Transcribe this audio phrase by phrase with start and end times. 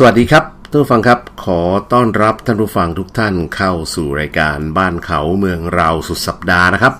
[0.00, 1.60] สวัสดีครับท่านผู้ฟังครับขอ
[1.92, 6.94] ต้อนรับท่านผู้ฟังทุกท่านเข้าสู่รายการบ้านเขาเมืองเราสุดสัปดาห์นะครับ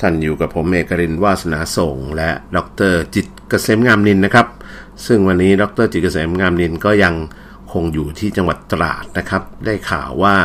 [0.00, 2.58] ท่านอยู่กับผมเอกรินวาสนาส่ง และด
[2.92, 4.46] รจิตเกษมงามนินนะครับ
[5.06, 7.14] ซึ่งวันนี้ดรจิตเกษมงามนินก็ยัง
[7.72, 10.36] คงอยู่ที่จังหวัดตราดนะครับ ได้ข่าวว่า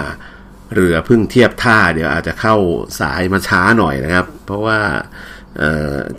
[0.74, 2.56] เรือเพิ่งเทียบท่าเดี๋ยวอาจจะเข้า
[3.00, 4.80] สายมาช้าหน่อยนะครับ เพราะว่า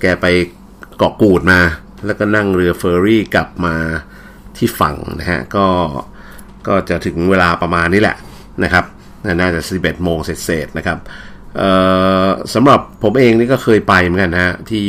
[0.00, 0.26] แกไป
[0.96, 1.60] เกาะกูดมา
[2.06, 3.76] แล้วก็นั่งเรือเฟอร์รี่กลับมา
[4.58, 5.66] ที่ฝั่งนะฮะก็
[6.68, 8.16] ก็จะถึงเวลาประมาณนี้แหละ
[8.64, 8.84] นะครับ
[9.40, 10.98] น่าจะ 11 โมงเศษๆนะครับ
[12.54, 14.86] สำหรับผมเองนี่ก็เคยไปเหมือนกันนะฮะที่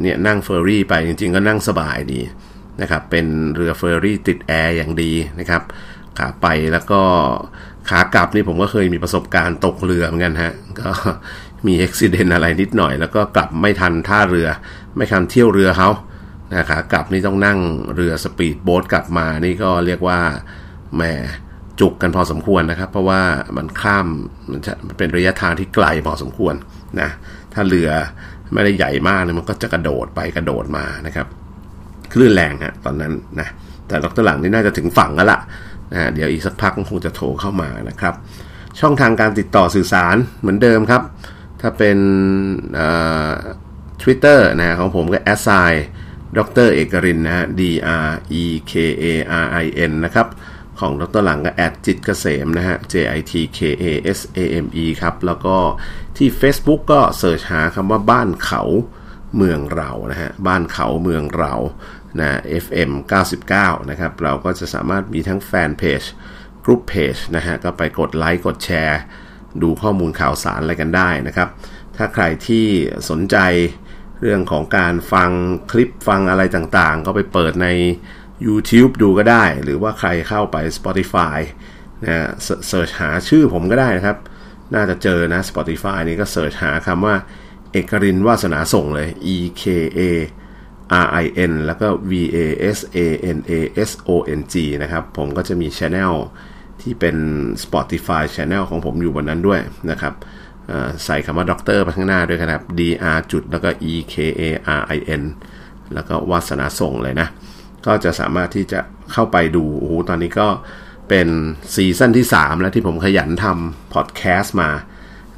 [0.00, 2.20] เนี่ยนั่งเฟอร์รี่ไปจริงๆ ก็นั่งสบายดี
[2.82, 5.62] นะครับเป็นเรือเฟอร์รี่ติดแอร์อย่างดีนะครับ
[6.18, 7.00] ขาไปแล้วก็
[7.88, 10.90] ขากลับนี่ผมก็เคยมีประสบการณ์ตกเรือเหมือนกันฮะก็
[11.66, 14.48] มีอุบิเหตุอะไรนิดหน่อย แล้วก็กลับไม่ทันท่าเรือ
[14.96, 15.88] ไม่ทันเที่ยวเรือเขา
[16.56, 17.58] นะครับกลับนี่ต้องนั่ง
[17.94, 20.20] เรือสปีดโบ๊ทกลับมานี่ก็เรียกว่า
[20.96, 21.02] แหม
[21.80, 23.22] จุกกันพอสมควรนะครับ เพราะว่า
[23.56, 24.06] มันข้าม
[24.50, 26.54] มันจะเป็นระยะทางที่ไกลพอสมควร
[27.00, 27.10] นะ
[27.54, 27.88] ถ้าเรือ
[28.54, 31.26] ไม่ได้ใหญ่มากเนี่ยมันก็จะกระโดดไปกระโดดมานะครับ
[32.12, 33.48] คลื่นแรงฮะตอนนั้นนะ
[33.86, 35.40] แต่ดรหลังนี่น่าจะถึงฝั่งแล้วล่ะ
[35.92, 38.14] นะเดี๋ยวอีกสักพักคงจะโทรเข้ามานะครับ
[38.80, 41.02] ช่องทางการติดต่อสื่อสารเหมือนเดิมครับ
[41.60, 41.98] ถ้าเป็น
[44.02, 45.48] ทวิตเตอร์นะของผมก็แอสไซ
[46.38, 47.62] ดรเอกรินนะฮะ D
[48.06, 48.10] R
[48.42, 49.04] E K A
[49.44, 50.28] R I N นะครับ
[50.80, 53.84] ของดรหลังก็ at จิตเกษมนะฮะ J I T K A
[54.18, 55.56] S A M E ครับ แล้วก็
[56.16, 58.62] ที่ Facebook ก็เสิร์ชหาคำว่าบ้านเขา
[59.36, 61.54] เมืองเรานะฮะ บ้านเขาเมืองเรา
[62.20, 62.90] นะ FM
[63.42, 66.02] 99 นะครับ เราก็จะสามารถมีทั้งแฟนเพจ
[66.64, 69.00] group page นะฮะ ก็ไปกดไลค์กดแชร์
[69.62, 71.48] ดูข้อมูลข่าวสารอะไรกันได้นะครับ
[71.96, 72.66] ถ้าใครที่
[73.10, 73.36] สนใจ
[74.20, 75.30] เรื่องของการฟัง
[75.70, 77.68] คลิปฟังอะไรต่างๆ ก็ไปเปิดใน
[78.46, 81.38] YouTube ดูก็ได้ หรือว่าใครเข้าไป Spotify
[82.04, 82.30] นะ
[82.68, 84.16] search หาชื่อผมก็ได้นะครับ
[84.74, 87.14] น่าจะเจอนะ Spotify นี่ก็ search หาคำว่า
[87.72, 89.62] เอกรินวาสนาส่งเลย E K
[89.98, 90.00] A
[91.04, 92.38] R I N แล้วก็ V A
[92.76, 92.98] S A
[93.36, 93.52] N A
[93.88, 96.12] S O N G นะครับ ผมก็จะมี Channel
[96.80, 97.16] ที่เป็น
[97.64, 99.60] Spotify Channel ของผมอยู่บนนั้นด้วย
[99.90, 100.14] นะครับ
[101.04, 102.80] ใส่คำว่าด็อกเตอร์ไปข้างหน้าด้วยครับ D
[103.16, 104.42] R จุดแล้วก็ E K A
[104.80, 105.22] R I N
[105.94, 107.28] แล้วก็วาสนาส่งเลยนะ
[107.86, 108.80] ก็จะสามารถที่จะ
[109.12, 110.48] เข้าไปดู โอ้โห ตอนนี้ก็
[111.08, 111.28] เป็น
[111.74, 114.70] ซีซั่นที่ 3 แล้วที่ผมขยันทำพอดแคสต์มา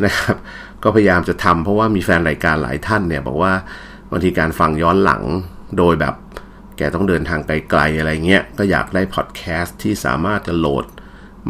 [0.05, 0.37] นะครับ
[0.83, 3.53] ก็พยายามจะทำเพราะว่ามีแฟนรายการหลายท่านเนี่ย บอกว่า
[4.11, 5.23] บางทีการฟังย้อนหลัง
[5.79, 6.15] โดยแบบ
[6.77, 10.85] แกต้องเดินทางไกลๆอะไรเงี้ย ก็อยากได้พอดแคสต์ที่สามารถจะโหลด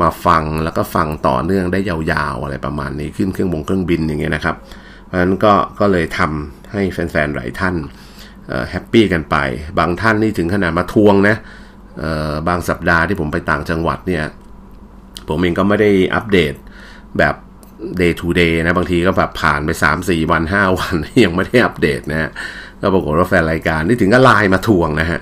[0.03, 4.57] มาฟังแล้วก็ฟังต่อเนื่องได้ยาวๆอะไรประมาณนี้ขึ้นเครื่องบงเครื่องบินอย่างเงี้ยนะครับ
[5.05, 7.75] เพราะฉะนั้นก็ก็เลยทำให้แฟนๆหลายท่าน
[8.71, 9.37] แฮปปี้กันไป
[9.79, 11.37] บางท่านนี่ถึงขนาดมาทวงนะ
[12.49, 14.25] บางสัปดาห์ที่ผมไปต่างจังหวัดเนี่ย
[15.29, 16.55] ผมเองก็ไม่ได้อัปเดต
[17.19, 17.35] แบบ
[18.01, 19.71] day to day นะ บางทีก็แบบผ่านไป
[20.01, 20.95] 3-4 วัน 5 วัน
[21.25, 22.31] ยังไม่ได้อัปเดตนะฮะ
[22.81, 25.21] ก็ปรากฏว่าแฟนรายการนี่ถึงก็ไลน์มาทวงนะฮะ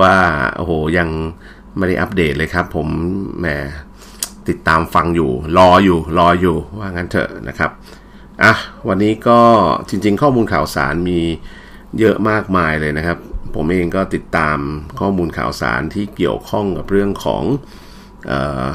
[0.00, 0.14] ว่า
[0.56, 1.08] โอ้โห ยัง
[1.76, 2.88] ไม่ได้อัปเดตเลยครับ ผม
[3.40, 3.46] แหม
[4.48, 7.70] ติดตามฟังอยู่ รออยู่รออยู่ว่างั้นเถอะนะครับ
[8.42, 8.52] อะ
[8.88, 9.40] วันนี้ก็
[9.88, 11.20] จริง ๆ ข้อมูลข่าวสารมี
[11.98, 13.18] เยอะมากมายเลยนะครับ
[13.54, 14.58] ผมเองก็ติดตาม
[15.00, 17.42] ข้อมูลข่าวสารที่เกี่ยวข้องกับเรื่องของ
[18.30, 18.32] อ
[18.64, 18.66] อ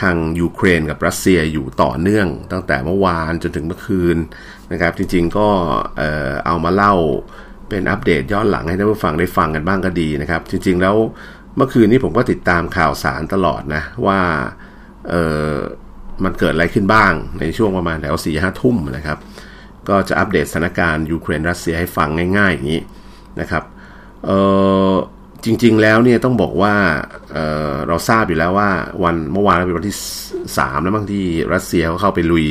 [0.00, 4.16] ทางยูเครนกับรัสเซียอยู่ต่อเนื่อง ตั้งแต่เมื่อวานจนถึงเมื่อคืน
[4.72, 5.48] นะครับ จริงๆก็
[5.98, 6.94] เออเอามาเล่า
[7.68, 10.96] เป็นอัปเดตย้อนหลังให้ท่านผู้ฟังได้ฟังกันบ้างก็ดีนะครับ จริงๆแล้ว
[11.56, 14.20] เมื่อคืนนี้ผมก็ติดตามข่าวสารตลอดนะว่า
[15.08, 15.14] เอ
[15.54, 15.56] อ
[16.24, 19.18] มันเกิดอะไรขึ้นบ้างในช่วงประมาณแถวสี่ห้าทุ่มนะครับ
[19.88, 22.08] ก็จะอัปเดตสถานการณ์ยูเครนรัสเซียให้ฟัง
[22.38, 22.82] ง่ายๆอย่างนี้
[23.40, 23.62] นะครับ
[24.24, 24.30] เอ
[24.90, 24.92] อ
[25.44, 26.74] จริงๆแล้วเนี่ยต้องบอกว่า
[27.32, 28.70] เเราทราบอยู่แล้วว่า
[29.04, 29.96] วันเมื่อวานเป็นวันที่
[30.56, 31.24] 3 แล้วบางที่
[31.54, 32.46] รัสเซียเขาเข้าไปลุย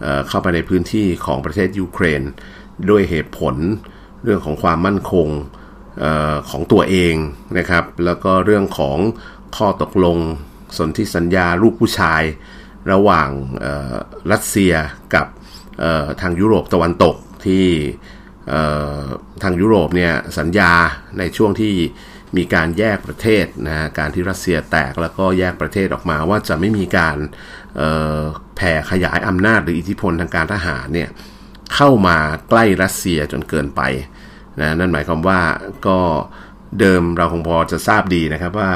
[0.00, 2.22] เเข้าไปในพื้นที่ของประเทศยูเครน
[2.90, 3.54] ด้วยเหตุผล
[4.24, 5.28] เรื่องของความมั่นคง
[6.02, 7.14] ออของตัวเอง
[7.58, 8.98] นะครับ แล้วก็เรื่องของ
[9.56, 10.18] ข้อตกลง
[10.78, 12.22] สนธิสัญญาลูกผู้ชาย
[12.92, 13.30] ระหว่าง
[14.32, 14.74] รัสเซีย
[15.14, 15.26] กับ
[16.20, 17.16] ทางยุโรปตะวันตก
[17.46, 17.66] ที่
[19.42, 20.72] ทางยุโรปเนี่ยสัญญา
[21.18, 21.74] ในช่วงที่
[22.36, 27.16] มีการแยกประเทศนะการที่รัสเซียแตกแล้วก็แยกประเทศออกมาว่าจะไม่มีการ
[28.56, 31.08] แผ่ขยายอำนาจหรืออิทธิพลทางการทหารเนี่ย
[31.74, 33.82] เข้ามาใกล้รัสเซียจนเกินไป
[34.60, 35.40] นะนั่นหมายความว่า
[35.86, 35.98] ก็
[36.80, 38.70] เดิมเราคงพอจะทราบดีนะครับว่า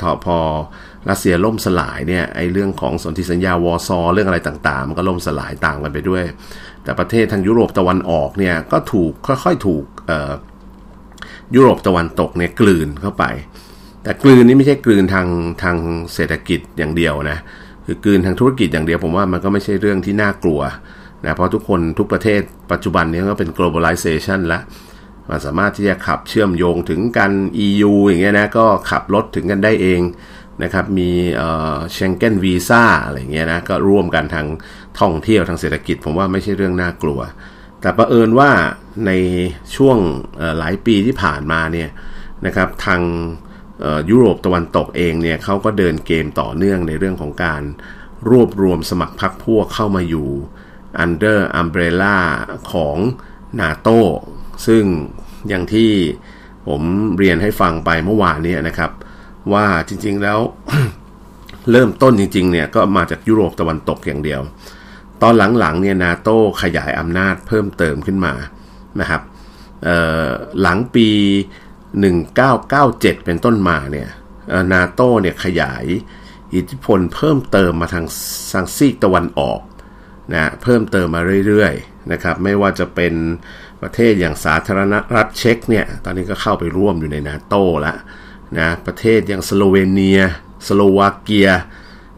[0.00, 0.38] ทอพอ
[1.08, 6.24] รัสเซียล่มสลายเนี่ยไอเรื่องของสนธิสัญญาวอซอเรื่องอะไรต่างๆ มันก็ล่มสลายตามกันไปด้วย
[6.84, 9.84] แต่ประเทศทางยุโรปตะวันออกเนี่ยก็ถูกค่อยๆถูก
[11.54, 13.24] ยุโรปตะวันตกเนี่ยกลืนเข้าไป
[14.02, 15.28] แต่แต่กลืนนี่ไม่ใช่กลืนทาง
[15.62, 15.76] ทาง
[16.14, 17.38] เศรษฐกิจอย่างเดียวนะ
[17.86, 20.60] คือกลืนทางธุรกิจอย่างเดียวผมว่ามันก็ไม่ใช่เรื่องที่น่ากลัว
[21.24, 22.40] นะเพราะทุกคนทุกประเทศ
[22.72, 24.62] ปัจจุบันนี้ก็เป็น globalization แล้ว
[25.28, 27.32] มันสามารถที่จะขับเชื่อมโยงถึงกัน
[27.66, 30.00] EU อย่างเงี้ยนะก็ขับรถถึงกันได้เอง
[30.62, 34.46] นะครับมีเอ่อ Schengen Visa อะไรเงี้ยนะก็ร่วมกันทาง
[35.00, 37.20] ท่องเที่ยวทางเศรษฐกิจ ผมว่าไม่ใช่เรื่องน่ากลัว
[37.80, 38.50] แต่ประเอิญว่า
[39.06, 39.12] ใน
[39.76, 39.98] ช่วง
[40.58, 41.88] หลายปีที่ผ่านมาเนี่ย
[42.46, 43.00] นะครับทาง
[44.10, 47.62] ยุโรปตะวันตกเองเนี่ยเขาก็เดินเกมต่อเนื่องในเรื่องของการ
[48.30, 50.28] รวบรวมสมัครพรรคพวกเข้ามาอยู่
[51.04, 52.16] under umbrella
[52.72, 52.96] ของ
[53.60, 53.88] นาโต
[54.66, 54.84] ซึ่ง
[55.48, 55.90] อย่างที่
[56.68, 56.82] ผม
[57.18, 58.90] เรียนให้ฟังไปเมื่อวานนี้นะครับ
[59.54, 60.38] ว่าจริงๆแล้ว
[61.70, 64.40] เริ่มต้นจริง ๆ เนี่ยก็มาจากยุโรปตะวันตกอย่างเดียว
[65.22, 66.28] ตอนหลังๆเนี่ยนาโต
[66.62, 68.34] ขยายอำนาจเพิ่มเติมขึ้นมา
[69.00, 69.22] นะครับ
[70.60, 71.08] หลังปี
[72.36, 74.08] 1997 เป็นต้นมาเนี่ย
[74.72, 75.84] นาโตเนี่ยขยาย
[76.54, 78.06] อิทธิพลเพิ่มเติมมาทาง
[78.52, 79.60] ทางซีกตะวันออก
[80.34, 83.14] นะเพิ่มเติมมาเรื่อยๆนะครับไม่ว่าจะเป็น
[83.82, 87.96] ประเทศอย่างสาธารณรัฐเช็กเนี่ยตอนนี้ก็เข้าไปร่วมอยู่ในนาโต้แล้ว
[88.56, 90.20] นะประเทศอย่างสโลเวเนีย
[90.66, 91.48] สโลวาเกีย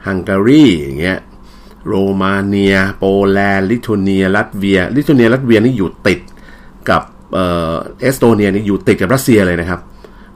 [0.07, 1.19] ฮังการีอย่างเงี้ย
[1.87, 6.21] โรมาเนีย โปแลนด์ลิทัวเนียลัตเวียลิทัวเนียลัตเวียนี่อยู่ติด
[6.91, 9.81] กับเอสโตเนียนี่อยู่ติดกับรัสเซียเลยนะครับ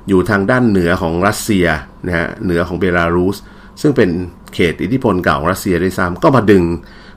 [0.09, 1.67] อยู่ทางด้านเหนือของรัสเซีย
[2.07, 3.37] นะฮะเหนือของเบลารุส
[3.81, 4.11] ซึ่งเป็น
[4.55, 6.65] เขตอิทธิพลเก่าของรัสเซียด้วยซ้ำก็มาดึง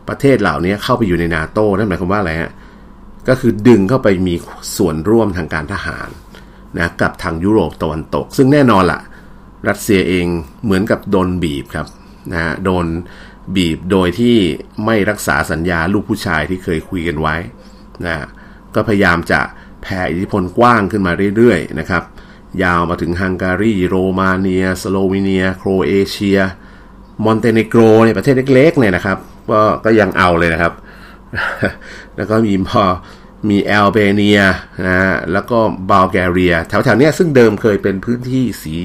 [0.08, 2.52] ประเทศเหล่านี้เข้าไปอยู่ในนาโต้นั่นหมายความว่าอะไรฮะ
[3.28, 4.36] ก็คือดึงเข้าไปมี
[4.78, 6.08] ส่วนร่วมทางการทหาร
[6.78, 9.02] นะกับทางยุโรปตะวันตก ซึ่งแน่นอนละ่ะ
[9.70, 10.28] รัสเซียเอง
[10.64, 11.88] เหมือนกับโดนบีบครับ
[12.34, 12.86] นะโดน
[13.56, 14.38] บีบโดยที่
[14.86, 17.36] ไม่รักษาสัญญาลูกผู้ชายที่เคยคุยกันไว้
[18.06, 18.16] นะ
[18.76, 19.42] ก็พยายามจะ
[19.82, 22.04] แผ่อิทธิพลกว้างขึ้นมาเรื่อยๆนะครับ
[22.64, 26.40] ยาวมาถึงฮังการี โรมาเนีย สโลวีเนีย โครเอเชีย
[27.26, 29.18] มอนเตเนโกรในประเทศเล็กๆเนี่ยนะครับ
[29.52, 30.74] ก็ก็ยังเอาเลยนะครับ
[32.18, 32.84] แล้วก็มีพอ
[33.50, 34.40] มีแอลเบเนีย
[34.88, 35.60] นะฮะแล้วก็
[35.90, 38.76] บัลแกเรีย แถวๆนี้ซึ่งเดิมเคยเป็นพื้นที่สี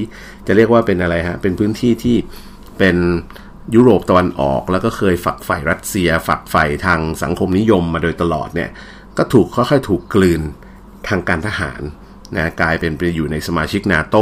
[0.46, 2.16] จะเรียกว่าเป็นอะไรฮะ เป็นพื้นที่ที่
[2.78, 2.96] เป็น
[3.74, 8.70] ยุโรปตะวันออก แล้วก็เคยฝักใฝ่รัสเซีย ฝักใฝ่ทางสังคมนิยมมาโดยตลอดเนี่ย
[9.18, 10.40] ก็ถูกค่อยๆถูกกลืน
[11.08, 11.80] ทางการทหาร
[12.36, 14.16] นะกลายเป็นไปอยู่ในสมาชิกนาโต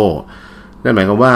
[0.82, 1.34] นั่นหมายความว่า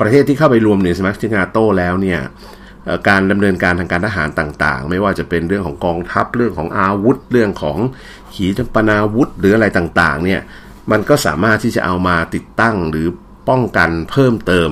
[0.00, 2.20] ประเทศที่เข้าไปรวมในสมาชิกนาโตแล้วเนี่ย
[3.08, 7.78] การดำเนินการทางการทหารต่างๆ ไม่ว่าจะเป็นเรื่องของกองทัพเรื่องของอาวุธ เรื่องของ
[8.34, 10.40] ขีปนาวุธหรืออะไรต่างๆเนี่ย
[10.90, 13.06] มันก็สามารถที่จะเอามาติดตั้งหรือ
[13.48, 14.70] ป้องกันเพิ่มเติม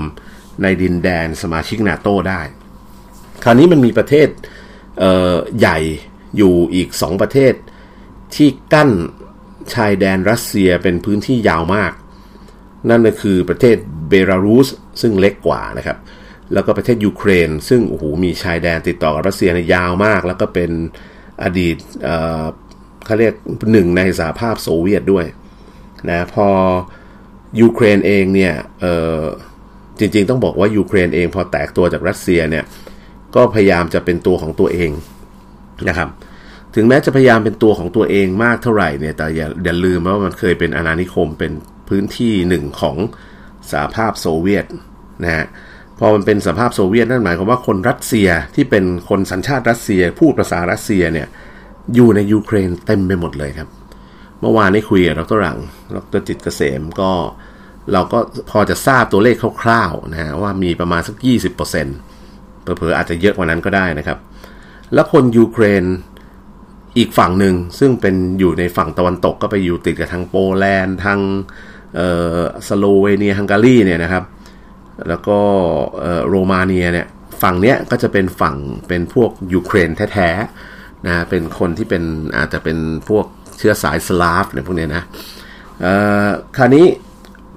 [0.62, 2.40] ในดินแดนสมาชิกนาโตได้
[3.44, 4.28] คราวนี้มันมีประเทศ
[5.58, 5.78] ใหญ่
[6.36, 7.54] อยู่อีก 2 ประเทศ
[8.34, 8.90] ที่กั้น
[9.74, 11.92] ชายแดนรัสเซียเป็นพื้นที่ยาวมาก
[12.90, 13.76] นั่นก็คือประเทศ
[14.08, 14.68] เบลารุส
[15.00, 15.98] ซึ่งเล็กกว่านะครับ
[16.54, 20.70] แล้วก็ประเทศยูเครน ซึ่งโอ้โหมีชายแดนติดต่อกับรัสเซียในยาวมาก แล้วก็เป็น
[21.42, 21.76] อดีต
[23.04, 23.34] เขาเรียก
[23.72, 25.26] หนึ่งในสหภาพโซเวียตด้วย
[26.10, 26.48] นะพอ
[27.60, 28.54] ยูเครนเองเนี่ย
[29.98, 32.64] จริงๆต้องบอกว่ายูเครนเองพอแตกตัวจากรัสเซียเนี่ย
[33.34, 34.90] ก็พยายามจะเป็นตัวของตัวเอง
[35.88, 36.08] นะครับ
[36.74, 41.52] ถึงแม้จะพยายามเป็นตัวของตัวเองมากเท่าไหร่เนี่ยแต่อย่าอย่าลืมว่ามันเคยเป็นอาณานิคมเป็น
[41.88, 42.96] พื้นที่หนึ่งของ
[43.70, 44.66] สหภาพโซเวียต
[45.24, 45.46] นะฮะ
[46.04, 51.28] พอมันเป็นสหภาพโซเวียตนั่นหมายความว่าคนรัสเซียที่เป็นคนสัญชาติรัสเซีย พูดภาษารัสเซียเนี่ย
[51.94, 53.68] อยู่ในยูเครนเต็มไปหมดเลยครับ
[54.40, 55.58] เมื่อวานนี้คุยกับดรหลัง
[55.94, 57.10] ดรจิตเกษมก็
[57.92, 58.18] เราก็
[58.50, 61.16] พอจะทราบตัวเลขคร่าวๆนะฮะว่ามีประมาณสัก
[61.50, 64.18] 20%เผลอๆอาจจะเยอะกว่านั้นก็ได้นะครับ
[64.94, 65.84] แล้วคนยูเครน
[66.98, 71.18] อีกฝั่งหนึ่งซึ่งเป็นอยู่ในฝั่งตะวันตกก็ไปอยู่ติดกับทางโปแลนด์ทาง
[72.68, 74.24] สโลเวเนียฮังการีเนี่ยนะครับ
[75.08, 75.38] แล้วก็
[76.28, 77.06] โรมาเนียเนี่ย
[77.42, 78.56] ฝั่งเนี้ยก็จะเป็นฝั่ง
[78.88, 82.02] เป็นพวกยูเครนแท้ๆนะเป็นคนที่เป็น
[82.36, 83.26] อาจจะเป็นพวก
[83.58, 85.04] เชื้อสายสลาฟเนี่ยพวกเนี้ยนะ
[86.56, 86.86] คราวนี้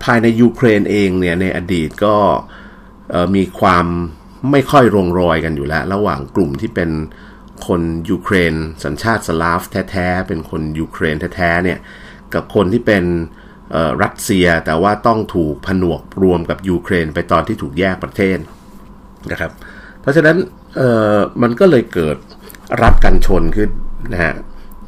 [0.03, 2.15] ภายในยูเครนเองเนี่ยในอดีตก็
[3.35, 3.85] มีความ
[4.51, 6.89] ไม่ค่อยรงรอยกันอยู่แล้ว ระหว่างกลุ่มที่เป็น
[7.67, 9.61] คนยูเครน สัญชาติสลาฟ
[9.91, 11.79] แท้ๆเป็นคนยูเครนแท้ๆเนี่ย
[12.33, 13.03] กับคนที่เป็น
[14.03, 18.37] รัสเซียแต่ว่าต้องถูกผนวกรวมกับยูเครนไปตอนที่ถูกแยกประเทศ
[19.31, 19.51] นะครับ
[20.01, 20.37] เพราะฉะนั้น
[21.41, 22.17] มันก็เลยเกิด
[22.83, 23.69] รัฐกันชนขึ้น
[24.13, 24.33] นะฮะ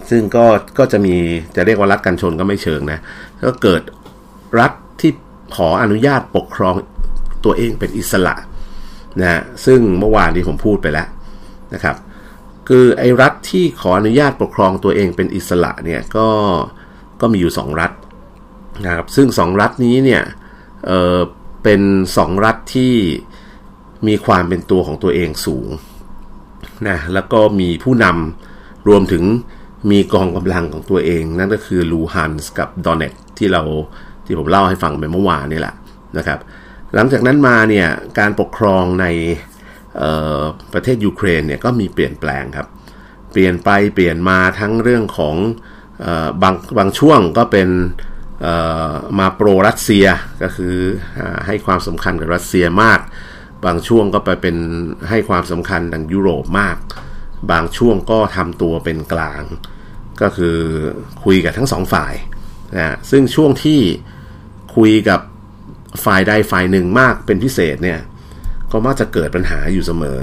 [0.10, 0.46] ซึ่งก็
[0.80, 1.16] ก็จะมี
[1.56, 3.00] จะเรียกว่ารัฐกันชนก็ไม่เชิงนะ
[3.46, 3.82] ก็เกิด
[4.60, 5.12] รัฐที่
[5.56, 6.76] ขออนุญาตปกครอง
[7.46, 8.36] ตัวเองเป็นอิสระ
[9.22, 11.08] นะซึ่งเมื่อวานที่ผมพูดไปแล้ว
[11.74, 11.96] นะครับ
[12.68, 16.28] คือไอ้รัฐที่ขออนุญาตปกครองตัวเองเป็นอิสระเนี่ยก็
[17.22, 17.92] ก็มีอยู่ 2 รัฐ
[18.86, 20.22] นะครับซึ่งสองรัฐนี้เนี่ย
[20.86, 21.82] เเป็น
[22.18, 22.94] สองรัฐที่
[24.08, 25.70] มีความเป็นตัวของตัวเองสูง
[26.90, 29.24] นะแล้วก็มีผู้นำรวมถึง
[29.92, 33.62] มีกองกำลังของตัวเอง นั่นก็คือลูฮันส์กับดอนเนตที่เรา
[34.26, 35.76] ที่ผมเล่าให้ฟังไปเมื่อวานนี่แหละ
[36.18, 36.40] นะครับ
[36.96, 37.88] หลังจากนั้นมาเนี่ย
[38.20, 39.06] การปกครองใน
[40.74, 42.68] ประเทศยูเครนเนี่ยก็มีเปลี่ยนแปลงครับ
[43.32, 45.36] เปลี่ยนไปเปลี่ยนมาทั้งเรื่องของ
[46.42, 47.70] บางบางช่วงก็เป็น
[49.20, 50.06] มาโปรรัสเซีย
[50.42, 50.76] ก็คือ
[51.46, 53.00] ให้ความสำคัญกับรัสเซียมาก
[53.66, 54.58] บางช่วงก็ไปเป็น
[55.10, 56.78] ให้ความสำคัญทางยุโรปมาก
[57.52, 59.44] บางช่วงก็ทำตัวเป็นกลาง
[60.22, 60.58] ก็คือ
[61.24, 62.14] คุยกับทั้งสองฝ่าย
[62.78, 63.82] นะซึ่งช่วงที่
[64.76, 65.22] คุยกับ
[66.06, 68.00] ฝ่ายใดฝ่ายหนึ่งมากเป็นพิเศษเนี่ย
[68.72, 70.20] ก็มักจะเกิดปัญหาอยู่เสมอ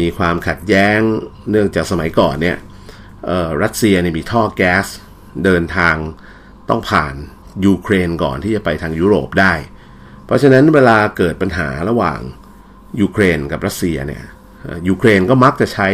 [0.00, 0.98] มีความขัดแย้ง
[1.50, 2.56] เนื่องจากสมัยก่อนเนี่ย
[3.62, 4.86] รัสเซียเนี่ยมีท่อแก๊ส
[5.44, 5.96] เดินทาง
[6.70, 7.14] ต้องผ่าน
[7.66, 9.54] ยูเครนก่อนที่จะไปทางยุโรปได้
[10.24, 12.20] เพราะฉะนั้นเวลาเกิดปัญหาระหว่าง
[13.00, 14.24] ยูเครนกับรัสเซียเนี่ย
[14.88, 15.88] ยูเครนก็มักจะใช้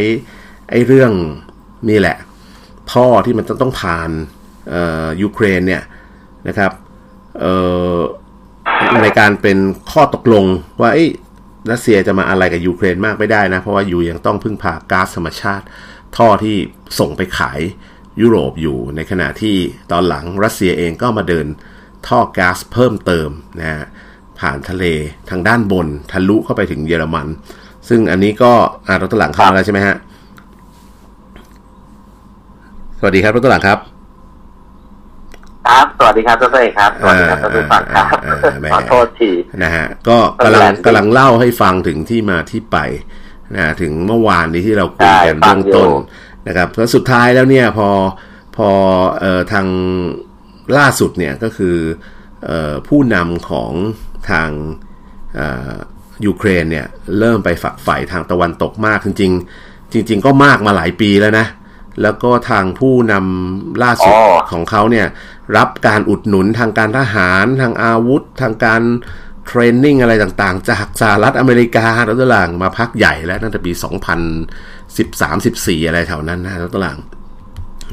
[0.70, 1.12] ไอ้เรื่อง
[1.90, 2.16] นี่แหละ
[2.92, 4.10] ท่อที่มันต้องผ่าน
[5.22, 5.82] ยูเครนเนี่ย
[6.48, 6.72] นะครับ
[9.02, 9.58] ในการเป็น
[9.90, 10.44] ข้อตกลง
[10.80, 10.90] ว่า
[11.70, 15.64] รัสเซียจะมาอะไรกับยูเครนมากไม่ได้นะ เพราะว่าอยู่ยังต้องพึ่งพาก๊าซธรรมชาติ
[16.16, 16.56] ท่อที่
[16.98, 17.60] ส่งไปขาย
[18.20, 19.56] ยุโรปอยู่ในขณะที่
[19.92, 21.46] ตอนหลังรัสเซียเองก็มาเดิน
[22.06, 23.84] ท่อก๊าซเพิ่มเติมนะฮะ
[24.40, 24.84] ผ่านทะเล
[25.30, 27.26] ทางด้านบนทะลุเข้าไปถึงเยอรมัน
[27.88, 28.52] ซึ่งอันนี้ก็
[28.86, 29.96] อ่ารถตหลังเข้ามาแล้วใช่ไหมฮะ
[32.98, 33.78] สวัสดีครับรถตหลังครับ
[35.68, 38.04] ครับ สวัสดีครับตัวเองครับ สวัสดีครับท่านผู้ฟังครับ
[38.72, 39.30] ขอโทษที
[39.62, 42.78] นะฮะ ก็กำลังกำลังเล่าให้ฟังถึงที่มาที่ไป
[43.56, 45.88] นะถึงเมื่อวานนี้ที่เราคุยกันเบื้องต้น
[46.48, 47.88] นะครับแล้วสุดท้ายแล้วเนี่ยพอ
[48.56, 48.68] พอ
[49.18, 49.66] เอ่อทาง
[50.78, 51.76] ล่าสุดเนี่ยก็คือ
[52.44, 53.72] เอ่อผู้นำของ
[54.30, 54.50] ทาง
[56.26, 56.86] ยูเครนเนี่ย
[57.18, 61.46] เริ่มไปฝักใฝ่ทางตะวันตกมากจริงๆจริง ๆ ก็มากมาหลายปีแล้วนะ
[62.02, 64.14] แล้วก็ทางผู้นำล่าสุด
[64.52, 65.06] ของเขาเนี่ย
[65.56, 68.82] รับการอุดหนุนทางการทหาร ทางอาวุธ ทางการ
[69.46, 73.72] เทรนนิ่งอะไรต่างๆ จากสหรัฐอเมริกาแล้วตลังมาพักใหญ่แล้วตั้งแต่ปี
[74.96, 76.98] 13 14 อะไรแถวนั้นนะแล้วตลัง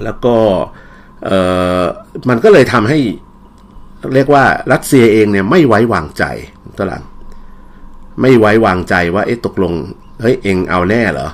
[0.04, 0.36] แล้วก็
[1.26, 1.32] เอ
[1.82, 1.84] อ
[2.30, 3.00] มันก็เลยทำให้
[4.14, 6.24] เรียกว่ารัสเซียเองเนี่ยไม่ไว้วางใจ
[6.80, 7.04] ตลัง
[8.22, 9.74] ไม่ไว้วางใจว่าเอ๊ะตกลง
[10.22, 11.30] เฮ้ยเองเอาแน่เหรอ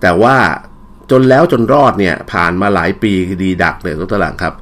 [0.00, 0.36] แต่ว่า
[1.10, 4.54] จนแล้วจนรอดเนี่ยผ่านมาหลายปีดีดักเลยตัวตลังครับ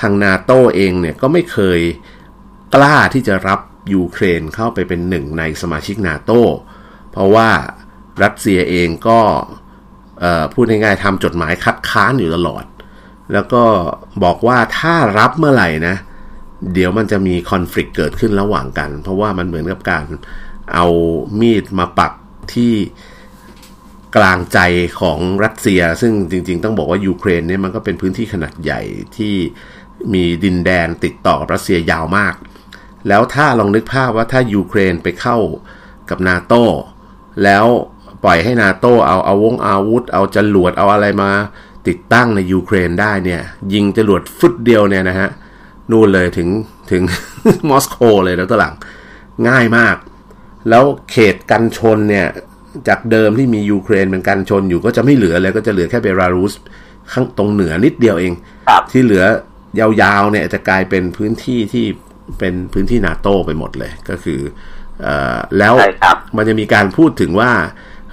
[0.00, 1.80] ทางนาโตเองเนี่ยก็ไม่เคย
[2.74, 3.60] กล้าที่จะรับ
[3.94, 6.30] ยูเครนเข้าไปเป็นหนึ่งในสมาชิกนาโต
[7.12, 7.48] เพราะว่า
[8.22, 9.20] รัสเซียเองก็
[10.52, 12.64] พูดง่ายๆทำจดหมายคัดค้านอยู่ตลอด
[13.32, 13.62] แล้วก็
[14.24, 15.96] บอกว่าถ้ารับเมื่อไหร่นะ
[16.74, 20.04] เดี๋ยวมันจะมีคอน FLICT เกิดขึ้นระหว่างกัน เพราะว่ามันเหมือนกับการ
[20.74, 20.86] เอา
[21.40, 22.12] มีดมาปัก
[22.54, 22.74] ที่
[24.16, 24.58] กลางใจ
[25.00, 28.82] ของรัสเซีย ซึ่งจริง ๆ ต้องบอกว่ายูเครนเนี่ยมันก็เป็นพื้นที่ขนาดใหญ่
[29.16, 29.34] ที่
[30.14, 32.34] มีดินแดนติดต่อกับรัสเซียยาวมาก
[33.08, 35.38] แล้วถ้าลองนึกภาพว่าถ้ายูเครนไปเข้า
[36.10, 36.54] กับนาโต
[37.44, 37.66] แล้ว
[38.24, 41.30] ปล่อยให้นาโตเอาเอาวงอาวุธ เอาจรวดเอาอะไรมา
[41.88, 43.40] ติดตั้งในยูเครนได้เนี่ย
[43.72, 45.28] ยิงจรวดฟุ่บเดียวเนี่ยนะฮะ
[45.90, 46.48] นู่นเลยถึง
[46.90, 47.02] ถึง
[47.68, 48.74] มอสโกเลยแล้วตัวหลัง
[49.48, 49.96] ง่ายมาก
[50.68, 52.26] แล้วเขตกันชนเนี่ย
[52.88, 56.52] จากเดิมที่มียูเครนเป็นกันชนอยู่ก็จะไม่เหลือเลยก็จะเหลือแค่เบลารุส
[57.12, 58.32] ข้างตรงเหนือนิดเดียวเอง
[58.92, 59.24] ที่เหลือ
[59.80, 61.86] ยาวๆเนี่ยจะกลายเป็นพื้นที่ที่
[62.38, 64.40] เป็นพื้นที่นาโต้ไปหมดเลยก็คือ
[65.06, 65.08] อ
[65.58, 65.74] แล้ว
[66.36, 67.52] มันจะมีการพูดถึงว่า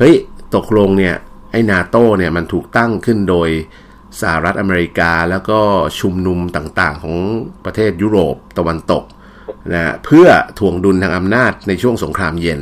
[0.02, 0.18] เฮ้ย
[0.56, 1.16] ตกลงเนี่ย
[1.52, 3.50] ไอ้นาโต้เนี่ยมันถูกตั้งขึ้นโดย
[4.22, 5.60] สหรัฐอเมริกาแล้วก็
[6.00, 7.18] ชุมนุมต่างๆ ของ
[7.66, 9.04] ประเทศยุโรปตะวันตก
[9.74, 10.28] นะเพื่อ
[10.60, 12.62] ถ่วงดุลทางอำนาจในช่วงสงครามเย็น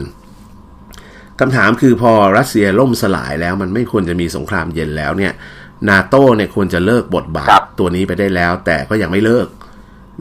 [1.39, 5.34] คำถามคือพอรัสเซียล่มสลายแล้วมันไม่ควรจะมีสงครามเย็นแล้วเนี่ย
[5.89, 9.48] นาโต้เนี่ยควรจะเลิกบทบาทตัวนี้ไปได้แล้ว แต่ก็ยังไม่เลิก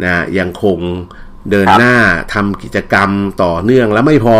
[0.04, 0.78] นะยังคง
[1.50, 1.96] เดินหน้า
[2.34, 3.10] ทำกิจกรรม
[3.42, 4.36] ต่อเนื่องแล้วไม่พอ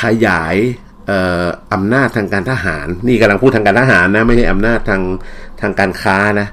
[0.00, 0.56] ขยาย
[1.72, 5.02] อำนาจทางการทหาร นี่กำลังพูดทางการทหารนะ ไม่ใช่อำนาจทาง
[5.60, 6.48] ทางการค้านะ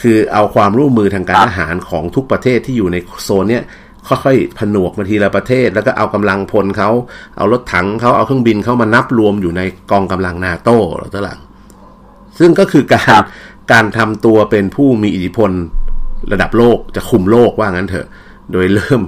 [0.00, 3.62] คือเอาความร่วมมือทางการทหารของทุกประเทศที่อยู่ในโซนเนี้ย
[4.08, 6.90] ค่อยๆผนวกมาทีละประเทศ แล้วก็เอากำลังพลเขา
[7.36, 11.40] เอารถถังเขาเอาเครื่องบินเขามานับรวมอยู่ในกองกำลังนาโต้หรือตัวหลัง
[12.38, 13.22] ซึ่งก็คือการ
[13.72, 15.50] การทำตัวเป็นผู้มีอิทธิพล
[16.32, 18.06] ระดับโลกจะคุมโลกว่างั้นเถอะ
[18.52, 19.02] โดยเริ่ม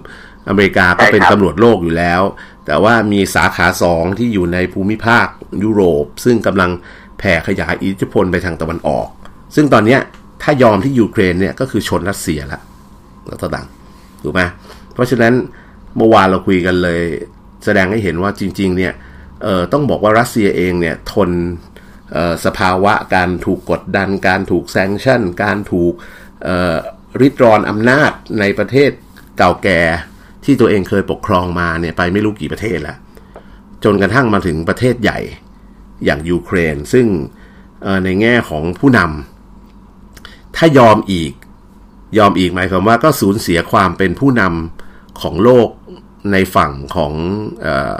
[0.49, 2.23] อเมริกาก็เป็นตำรวจโลกอยู่แล้ว
[2.69, 5.27] แต่ว่ามีสาขาสองที่อยู่ในภูมิภาค
[5.63, 6.71] ยุโรป ซึ่งกำลัง
[7.19, 9.09] แผ่ขยายอิทธิพลไปทางตะวันออก
[9.55, 9.99] ซึ่งตอนนี้
[10.43, 12.61] ถ้ายอมที่ยูเครนเนี่ยก็คือชนรัสเซียละ
[13.27, 13.67] แล้วต่าง
[14.23, 14.43] ถูกไหม
[14.95, 15.35] เพราะฉะนั้น
[15.97, 17.03] เมื่อวานเราคุยกันเลย
[17.65, 18.93] แสดงให้เห็นว่าจริง ๆ เนี่ย
[19.73, 21.31] ต้องบอกว่ารัสเซียเองเนี่ยทน
[22.45, 25.93] สภาวะการถูกกดดัน การถูกแซงชั่น การถูก
[27.21, 28.91] ริดรอนอำนาจในประเทศ
[29.39, 29.81] เก่าแก่
[30.49, 32.97] ที่ตัวเองเคยปกครองมาเนี่ยไปไม่รู้กี่ประเทศแล้ว
[33.85, 35.19] จนกระทั่งมาถึงประเทศใหญ่
[36.05, 37.07] อย่างยูเครน ซึ่ง
[38.05, 41.33] ในแง่ของผู้นำถ้ายอมอีก
[42.19, 45.69] ยอมอีกหมายความว่าก็สูญเสียความเป็นผู้นำของโลก
[46.33, 47.13] ในฝั่งของ
[47.63, 47.99] เออ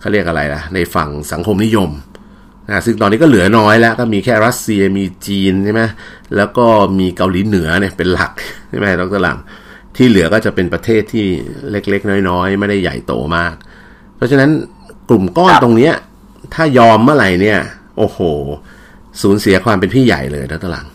[0.00, 1.90] เขาเรียกอะไรนะในฝั่งสังคมนิยม
[2.68, 5.82] นะซึ่งตอนนี้ก็เหลือน้อยแล้วก็มีแค่รัสเซียมีจีนใช่ไหม
[6.36, 6.66] แล้วก็
[6.98, 8.32] มีเกาหลีเหนือเนี่ยเป็นหลัก
[8.70, 9.38] ใช่ไหมดรหลัง
[10.02, 11.26] ที่เหลือก็จะเป็นประเทศที่
[11.70, 13.54] เล็กๆ น้อยๆ ไม่ได้ใหญ่โตมาก
[14.16, 14.50] เพราะฉะนั้น
[15.08, 15.94] กลุ่มก้อนตรงเนี้ย
[16.54, 17.58] ถ้ายอมเมื่อไหร่เนี่ย
[17.98, 18.18] โอ้โห
[19.22, 20.86] สูญเสียความเป็นพี่ใหญ่เลยนะตลัง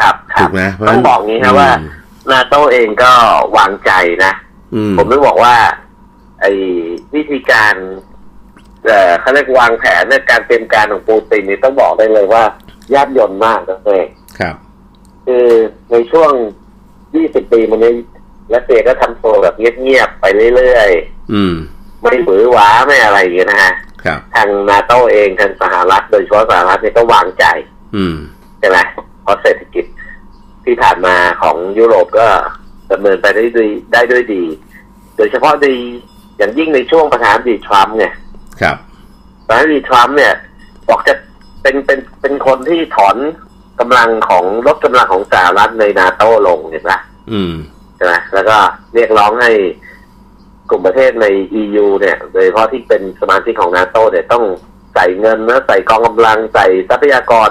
[0.00, 1.70] ครับถูกไหมต้องบอกงี้นะว่า
[2.30, 3.12] นาโตเองก็
[3.56, 3.92] วางใจ
[4.24, 4.32] นะ
[4.98, 5.56] ผมต้องบอกว่า
[6.40, 6.52] ไอ้
[7.14, 7.74] วิธีการ
[8.86, 12.42] เอ่อเขาเรียกวางแผนในการเตรียมการของปูตินนี่ต้องบอกได้เลยว่า
[12.94, 14.08] ยากยนมากนะเอง
[14.38, 14.56] ครับ
[15.26, 15.46] คือ
[15.92, 16.32] ในช่วง
[17.14, 17.94] ยี่สิบปีมานี้
[18.54, 20.24] รัสเซียก็ทำตัวแบบเงียบๆไป
[20.56, 23.72] เรื่อยๆไม่หวือหวาไม่อะไรอย่างเงี้ยนะฮะ
[24.34, 27.44] ทางนาโตเองทางสหรัฐโดยเฉพาะสหรัฐเนี่ยก็วางใจ
[28.58, 28.78] ใช่ไหม
[29.22, 29.84] เพราะเศรษฐกิจ
[30.64, 32.28] ที่ผ่านมาของยุโรปก็
[32.92, 34.42] ดำเนินไปได้ดีได้ด้วยดี
[35.16, 35.74] โดยเฉพาะดี
[36.38, 38.12] อย่างยิ่งในช่วงประธานดีทรัมป์เนี่ย
[38.60, 38.76] ครับ
[39.46, 40.32] ประธานดีทรัมป์เนี่ย
[40.88, 41.14] บอกจะ
[41.62, 43.16] เป็นเป็นเป็นคนที่ถอน
[43.82, 46.92] กำลังของลดกำลังของสหรัฐในนาโต้ลงเห็นไหม
[47.96, 48.56] ใช่ไหมแล้วก็
[48.94, 49.50] เรียกร้องให้
[50.70, 51.26] กลุ่มประเทศใน
[51.60, 54.44] EU เนี่ย โดยเฉพาะที่เป็นสมาชิกของนาโต้เนี่ยต้อง
[54.94, 57.50] ใส่เงินนะใส่กองกำลังใส่ทรัพยากร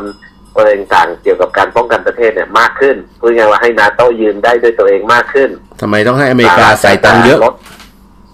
[0.56, 5.50] อะไรต่างเกี่ยวกับการป้องกันประเทศเนี่ยมากขึ้นพูดง่ายว่าให้นาโต้ยืนได้ด้วยตัวเองมากขึ้น
[5.82, 7.56] ทำไมต้องให้อเมริกาใส่ตังเยอะลด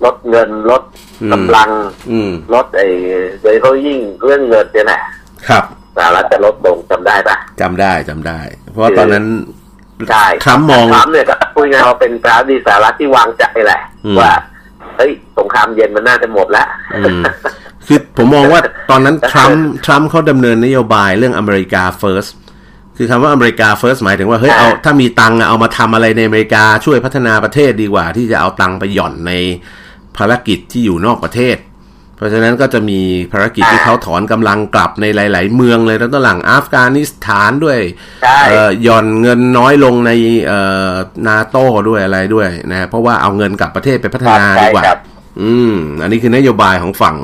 [0.06, 0.84] ลดเงินลด
[1.34, 1.70] กำลัง
[2.54, 2.88] ลดไอ้
[3.42, 5.02] โดยเฉพาะยิ่งเรื่องเงินเนี่ยแหละ
[5.48, 5.64] ครับ
[5.98, 8.40] สหรัฐจะลดลงจำได้ปะจำได้จำได้
[8.72, 9.26] เพราะตอนนั้น
[10.10, 13.82] ใช่ทรัมมองทรัมเนี่ยก็พูดง่ายว่าเป็นประธานาธิบดีสหรัฐที่วางใจแหละ
[14.20, 14.32] ว่า
[14.98, 16.68] เฮ้ยสงครามเย็นมันน่าจะหมดแล้ว
[17.88, 22.28] คือผมมองว่าตอนนั้นทรัมป์ทรัมป์เขาดำเนินนโยบายเรื่องอเมริกาเฟิร์ส
[22.98, 29.34] คือคำว่าอเมริกาเฟิร์สหมายถึงว่าเฮ้ยเอาถ้ามีตังค์เอามาทำอะไรในอเมริกาช่วยพัฒนาประเทศดีกว่า ที่จะเอาตังค์ไปหย่อนใน
[30.18, 31.58] ภารกิจที่อยู่นอกประเทศ
[32.18, 33.00] เพราะฉะนั้นก็จะมี
[33.32, 37.80] ภารกิจที่เขาถอนกำลังกลับในหลาย ๆ เมืองเลยแล้วตั้งหลังอัฟกานิสถานด้วย
[38.88, 40.12] ย่อนเงินน้อยลงใน
[41.28, 44.84] นาโต้ด้วยอะไรด้วยนะเพราะว่าเอาเงินกลับประเทศไปพัฒนาดีกว่า
[45.42, 47.16] อืม อันนี้คือนโยบายของฝั่ง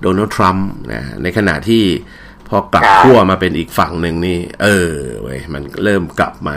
[0.00, 1.82] โดนัลด์ทรัมป์นะในขณะที่
[2.48, 4.90] พอกลับขั้วมาเป็นอีกฝั่งหนึ่งนี่ เออ
[5.22, 6.54] เว้ยมันเริ่มกลับมา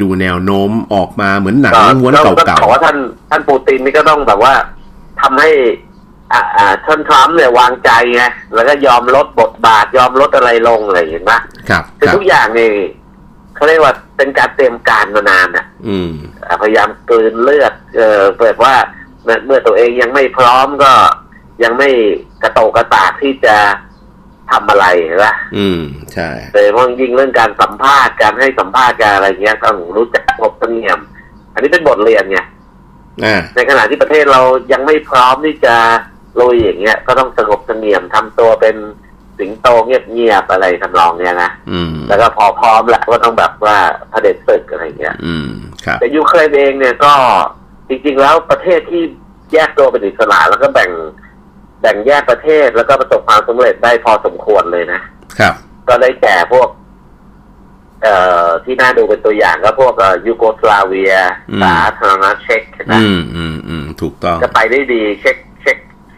[0.00, 2.96] ดูแนวโน้มออกมาเหมือนหนังม้วนเก่าๆขอว่าท่าน
[3.30, 4.52] ท่านปูตินนี่ก็ต้องแบบว่า
[5.22, 5.83] ทำให้อ่า
[6.86, 8.22] ท่านทรัมป์เนี่ยวางใจไง
[8.54, 11.32] แล้วก็ยอมลดบทบาทยอมลดอะไรลงอะไรเห็นไหม
[11.68, 12.70] ครับคือทุกอย่างนี่
[13.54, 15.66] เขาเรียกว่าเป็นการเตรียมการมานานอะ
[16.62, 18.74] พยายามกลืนเลือดเออเปิดว่า
[19.44, 20.92] เมื่อตัวเองยังไม่พร้อมก็
[21.64, 21.90] ยังไม่
[22.42, 23.56] กระโตกกระตากที่จะ
[24.50, 24.86] ทำอะไร
[25.26, 30.98] นะอืม ใช่แต่เพราะยิ่งเรื่องการสัมภาษณ์การให้สัมภาษณ์การอะไรเงี้ยต้องรู้จักงบเงียม
[31.52, 32.38] อันนี้เป็นบทเรียนไง
[33.54, 34.40] ในขณะที่ประเทศเรา
[34.72, 35.74] ยังไม่พร้อมที่จะ
[36.40, 38.76] ลุยอย่างเงี้ยก็ต้องสงบเสงี่ยมทำตัวเป็น
[39.38, 41.50] สิงโตเงียบๆอะไรทำนองเนี้ยนะ
[42.08, 43.76] แล้วก็พอพร้อมแล้วก็ต้องแบบว่า
[44.12, 45.14] พเด็จศึกอะไรเงี้ย
[46.00, 47.12] แต่ยูเครนเองเนี่ยก็
[47.88, 49.02] จริง ๆ แล้วประเทศที่
[49.52, 50.90] แยกตัวเป็นอิสระแล้วก็แบ่ง
[51.80, 55.00] แบ่งแยกประเทศแล้วก็ประสบความสำเร็จได้พอสมควรเลยนะ
[55.38, 55.54] ครับ
[55.88, 56.68] ก็ได้แก่พวก
[58.02, 58.16] เอ่
[58.46, 59.94] อที่น่าดูเป็นตัวอย่างก็พวก
[60.26, 61.14] ยูโกสลาเวีย
[61.62, 65.36] สาธารณรัฐเช็กนะอืมอืมอืมถูกต้องจะไปได้ดีเช็ค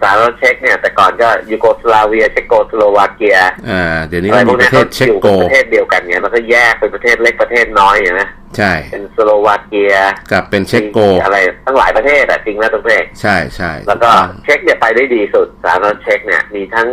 [0.00, 3.38] สารเช็กเนี่ย แต่ก่อนก็ยูโกสลาเวียเชโกสโลวาเกีย
[3.70, 9.94] อ่าเดี๋ยวนี้มีประเทศเชโกประเทศเดียวกันเนี่ยมันก็แยกเป็นประเทศเล็กประเทศน้อยอย่างนะใช่ เป็นสโลวาเกีย
[10.32, 14.10] กับเป็นเชโก อะไรทั้งหลายประเทศอะจริงนะทุกประเทศใช่ใช่แล้วก็
[14.44, 16.88] เช็กเนี่ยไปได้ดีสุดสารเช็กเนี่ยมีทั้ง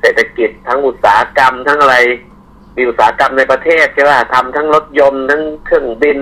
[0.00, 1.96] เศรษฐกิจทั้งอุตสาหกรรมทั้งอะไร
[2.76, 6.18] มีอุตสาหกรรมในประเทศใช่ป่ะทำทั้งรถยนต์ทั้งเครื่องบิน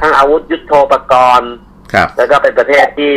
[0.00, 1.52] ทั้งอาวุธยุโทโธปกรณ์
[2.16, 3.16] แล้วก็เป็นประเทศที่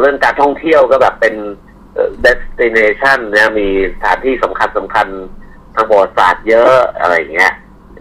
[0.00, 1.34] เรื่องการท่องเที่ยวก็แบบเป็น
[2.24, 5.06] destination เนี่ยมีสถานที่สำคัญสำคัญ
[5.74, 7.52] ทางประวัติศาสตร์เยอะอะไรเงี้ย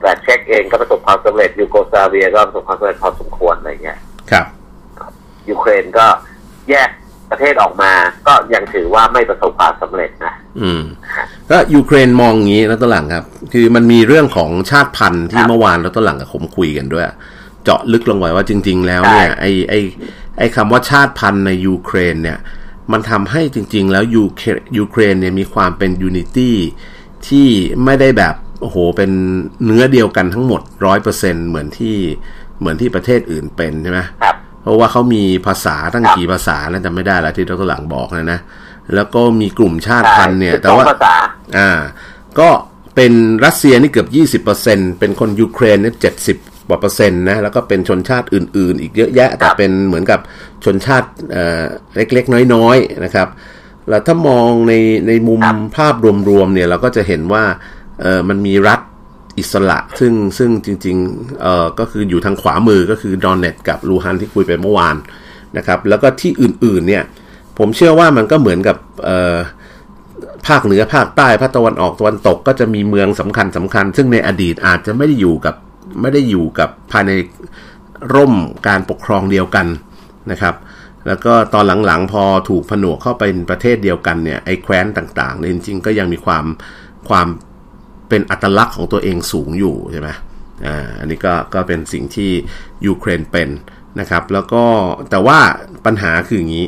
[0.01, 3.99] แต่เช็คเองก็ประสบความสำเร็จยูโกสลาเวียก็ประสบความสำเร็จพอสมควรอะไรเงี้ย
[4.31, 4.45] ครับ
[5.49, 6.05] ยูเครนก็
[6.69, 6.89] แยก
[7.31, 7.91] ประเทศออกมา
[8.27, 10.81] ก็ยังถือว่าไม่ประสบความสำเร็จนะ อืม
[11.51, 17.05] ก็ยูเครนมองงี้แล้วตัวหลังครับ คือมันมีเรื่องของชาติพันธุ์ที่เมื่อวานแล้วตัวหลังกับผมคุยกันด้วย
[17.63, 19.73] เจาะลึกลงไปว่าจริง ๆ แล้วเนี่ยไอไอ
[20.37, 22.37] ไอ้คำว่าชาติพันธุ์ในยูเครนเนี่ย
[22.91, 24.41] มันทำให้จริง ๆ แล้วยูเค
[24.77, 26.55] ยูเครนเนี่ยมีความเป็น unity
[27.27, 27.47] ที่
[27.85, 29.11] ไม่ได้แบบโอ้โหเป็น
[29.65, 31.95] เนื้อเดียวกันทั้งหมดร้อยเปอร์เซ็นต์เหมือนที่
[32.59, 38.39] เหมือนที่ประเทศอื่นเป็นใช่ไหมครับเพราะว่าเขามีภาษาตั้งกี่ภาษาแล้วจำไม่ได้แล้วที่ดรหลังบอกนะนะ
[38.95, 40.85] แล้วก็มีกลุ่มชาติพันธุ์เนี่ย แต่ว่า
[41.57, 41.71] อ่า
[42.39, 42.49] ก็
[42.95, 43.13] เป็น
[43.45, 44.05] รัสเซียนี่เกือ
[44.41, 45.95] บ20%เป็นคนยูเครนเนี่ย
[46.29, 50.19] 70 กว่าเปอร์เซ็นต์นะแล้วก็เป็นชนชาติอื่น ๆ อีกเยอะแยะ แต่เป็นเหมือนกับ
[50.65, 51.07] ชนชาติ
[51.95, 53.27] เล็กๆ น้อยๆนะครับ
[53.89, 54.73] แล้วถ้ามองใน
[55.07, 55.39] ในมุม
[55.77, 55.95] ภาพ
[56.29, 57.43] รวมๆเนี่ยเราก็จะเห็นว่า
[58.01, 58.81] เออมันมีรัฐ
[59.39, 64.95] อิสระ ซึ่งซึ่งจริงๆเอ่อก็คืออยู่ทางขวามือก็คือดอนเน็ตกับลูฮันที่คุยไปเมื่อวาน
[65.57, 67.03] นะครับแล้วก็ที่อื่นๆเนี่ย
[67.57, 69.37] ผมเชื่อว่ามันก็เหมือนกับเอ่อ
[70.47, 75.55] ภาคเหนือภาคใต้ภาคตะวันออกตะวันตกก็จะมีเมืองสำคัญสำคัญ ซึ่งในอดีตอาจจะไม่ได้อยู่กับ
[76.01, 77.11] ไม่ได้อยู่กับภายใน
[78.13, 78.33] ร่ม
[78.67, 79.67] การปกครองเดียวกัน
[80.31, 80.55] นะครับ
[81.07, 86.45] แล้วก็ตอนหลังๆ พอถูกผนวกเข้าไปประเทศเดียวกันเนี่ยไอ้แคว้นต่างๆเนี่ยจริงๆก็ยังมีความ
[87.09, 87.27] ความ
[88.09, 90.09] เป็นอัตลักษณ์ของตัวเองสูงอยู่ใช่ไหม
[90.65, 92.31] อ่าอันนี้ก็ก็เป็นสิ่งที่
[92.85, 93.49] ยูเครนเป็น
[93.99, 94.63] นะครับ แล้วก็
[95.09, 95.39] แต่ว่า
[95.85, 96.67] ปัญหาคืออย่างนี้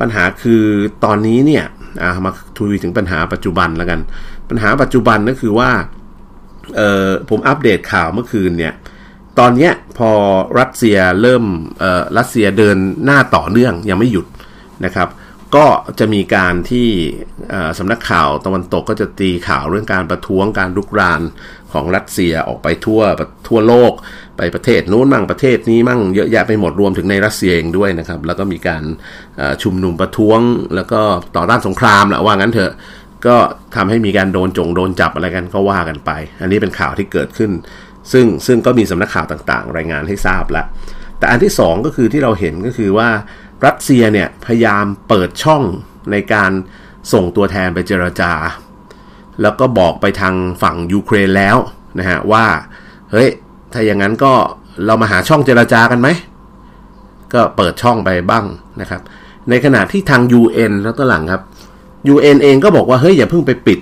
[0.00, 0.62] ปัญหาคือ
[1.04, 1.64] ตอนนี้เนี่ย
[2.02, 4.00] อ่ามาทุยถึงปัญหาปัจจุบันแล้วกัน
[4.48, 5.70] ปัญหาปัจจุบันก็คือว่า
[6.76, 8.74] เออผมอัปเดตข่าวเมื่อคืนเนี่ย
[9.38, 10.10] ตอนนี้พอ
[10.58, 11.44] รัสเซียเริ่ม
[11.80, 14.26] เออรัสเซียเดินหน้าต่อเนื่องยังไม่หยุด
[14.84, 15.08] นะครับ
[15.56, 15.66] ก็
[15.98, 16.88] จะมีการที่
[17.78, 21.20] สำนักข่าวตะวันตกก็จะตีข่าวเรื่องการประท้วงการลุกราน
[21.72, 23.02] ของรัสเซียออกไปทั่ว
[23.48, 23.92] ทั่วโลก
[24.36, 28.82] ไปประเทศนู้นมั่งประเทศนี้มั่งเยอะแยะไปหมดรวมถึงในรัสเซียเองด้วยนะครับ แล้วก็มีการ
[29.62, 30.40] ชุมนุมประท้วง
[30.74, 31.00] แล้วก็
[31.36, 32.72] ต่อต้านสงครามแหละว่างั้นเถอะ
[33.26, 33.36] ก็
[33.74, 37.50] ทำให้มีการโดนจงโดนจับอะไรกันก็ว่ากันไป อันนี้เป็นข่าวที่เกิดขึ้น
[38.12, 40.66] ซึ่งซึ่งก็มีสำนักข่าวต่างๆ รายงานให้ทราบแล้ว
[41.18, 43.08] แต่อันที่ 2 ก็คือที่เราเห็นก็คือว่า
[43.66, 45.62] รัสเซียเนี่ยพยายามเปิดช่อง
[46.10, 46.50] ในการ
[47.12, 48.32] ส่งตัวแทนไปเจรจา
[49.42, 51.56] แล้วก็บอกไปทางฝั่งยูเครนแล้ว
[51.98, 52.46] นะฮะว่า
[53.10, 53.28] เฮ้ย
[53.72, 54.32] ถ้าอย่างนั้นก็
[54.86, 56.08] เรามาหาช่องเจรจากันไหม
[57.34, 58.44] ก็เปิดช่องไปบ้าง
[58.80, 59.02] นะครับ
[59.50, 61.42] ในขณะที่ทาง UN แล้วก็หลังครับ
[62.14, 63.78] UN เองก็บอกว่าเฮ้ยอย่าเพิ่งไปปิด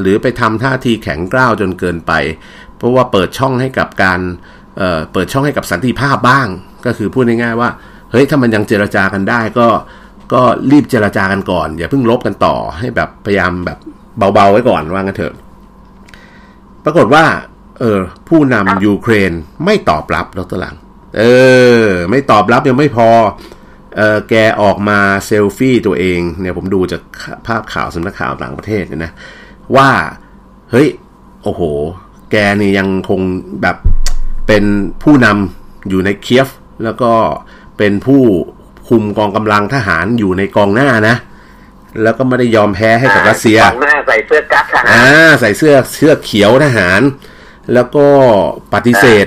[0.00, 2.12] หรือไปทำท่าทีแข็งกร้าวจนเกินไป
[2.78, 4.20] เพราะว่าเปิดช่องให้กับการ
[4.76, 6.46] เเปิดช่องให้กับสันติภาพบ้าง
[6.86, 7.70] ก็คือพูดง่ายๆว่า
[8.10, 9.68] เฮ้ยถ้ามันยังเจรจากันได้ก็
[10.32, 13.78] ก็รีบเจรจากันก่อน อย่าเพิ่งลบกันต่อให้แบบพยายามแบบ
[14.34, 15.34] เบาๆไว้ก่อนว่างั้นเถอะ
[16.84, 17.24] ปรากฏว่า
[17.80, 19.32] เออ ผู้นำยูเครน
[19.64, 20.74] ไม่ตอบรับดรหลัง
[21.18, 21.22] เอ
[21.84, 23.08] อ ไม่ตอบรับยังไม่พอ
[24.28, 27.02] แกออกมาเซลฟี่ตัวเองเนี่ยผมดูจาก
[27.46, 29.12] ภาพข่าวสำนักข่าวต่างประเทศเนี่ยนะ
[29.76, 29.90] ว่า
[30.70, 30.88] เฮ้ย
[31.42, 31.62] โอ้โห
[32.30, 33.20] แกนี่ยังคง
[33.62, 33.76] แบบ
[34.46, 34.64] เป็น
[35.02, 36.48] ผู้นำอยู่ในเคียฟ
[36.84, 37.12] แล้วก็
[37.78, 38.22] เป็นผู้
[38.88, 41.16] คุมกองกำลังทหารอยู่ในกองหน้านะ
[42.02, 45.04] แล้วก็ไม่ได้ยอมแพ้ให้กับรัสเซียกองหน้าใส่เสื้อกั๊กทหารอ่า
[45.40, 47.00] ใส่เสื้อเสื้อเขียวทหาร
[47.74, 48.06] แล้วก็
[48.74, 49.26] ปฏิเสธ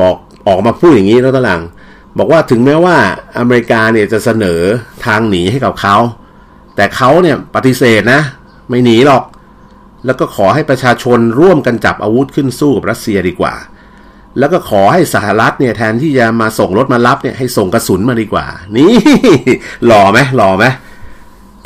[0.00, 0.16] บอก
[0.48, 1.62] ออกมาพูดอย่างนี้แล้วตลัง
[2.18, 2.96] บอกว่าถึงแม้ว่า
[3.38, 4.60] อเมริกาเนี่ยจะเสนอ
[5.06, 5.96] ทางหนีให้กับเขา
[6.76, 8.20] แต่เขาเนี่ยปฏิเสธนะ
[8.68, 9.24] ไม่หนีหรอก
[10.06, 13.54] แล้วก็ขอให้ประชาชนร่วมกันจับอาวุธขึ้นสู้กับรัสเซียดีกว่า
[14.38, 18.46] แล้วก็ขอให้สหรัฐเนี่ยแทนที่จะมาส่งรถมารับเนี่ยให้ส่งกระสุนมาดีกว่า
[18.76, 18.92] นี่
[19.86, 20.64] หล่อไหมหล่อไหม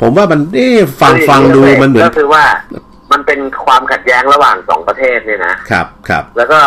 [0.01, 2.43] ผมว่ามันนี่ฟังฟังดูมันเหมือนก็คือว่า
[3.11, 6.59] มันเป็นความขัดแย้งระหว่างสองประเทศเนี่ยนะครับครับ แล้วก็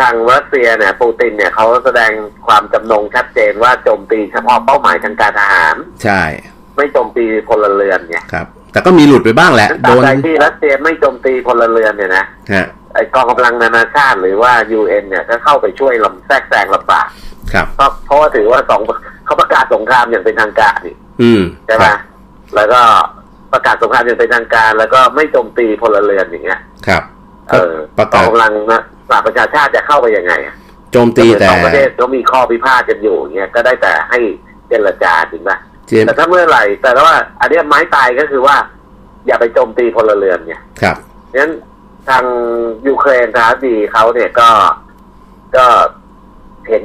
[0.00, 2.12] ทางรัสเซียเนี่ยปูตินเนี่ยเขาแสดง
[2.46, 6.22] ความจำนงชัดเจนว่าโจมตีเฉพาะเป้าหมายทางการทหาร ใช่
[6.76, 12.24] ไม่โจมตีพลเรือนเนี่ยครับ แต่ก็มีหลุดไปบ้างแหละโดนที่รัสเซียไม่โจมตีพลเรือนเนี่ยนะ
[12.94, 17.06] ไอกองกำลังนานาชาติหรือว่ายูเอ็นเนี่ยก็เข้าไปช่วยลำแทรกแซงลำบาก
[17.52, 18.80] ครับเพราะเพราะว่าถือว่าสอง
[19.24, 20.96] เขาประกาศสงครามอย่างเป็นทางการนี่
[21.66, 21.86] ใช่ไหม
[22.56, 22.80] แล้วก็
[23.52, 27.02] ประกาศสงครามอย่างเป็นทางการ แล้วก็ไม่โจมตีพลเรือนอย่างเงี้ยครับ
[27.50, 30.32] เออประกาศกำลังนะ สหประชาชาติจะเข้าไปยังไง
[30.92, 34.18] โจมตีแต่สองประเทศเขามีข้อพิพาทกันอยู่เงี้ยก็ได้แต่ให้
[34.68, 35.52] เจรจาจริงไหม
[36.06, 38.56] แต่ถ้าเมื่อไหร่ แต่ว่า อันนี้ไม้ตายก็คือว่า
[39.26, 40.96] อย่าไปโจมตีพลเรือนเนี่ยครับ
[41.36, 41.52] งั้น
[42.08, 42.24] ทาง
[42.86, 44.48] ยูเครนทหารดีเขาเนี่ยก็
[45.56, 45.66] ก็
[46.68, 46.84] เห็น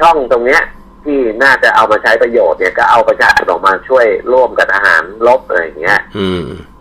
[0.00, 0.62] ช่องตรงเนี้ย
[1.04, 6.00] ที่น่าจะเอามาใช้ประโยชน์เนี่ยก็เอาประชาชนออกมาช่วยร่วมกับทหารลบอะไรอย่างเงี้ย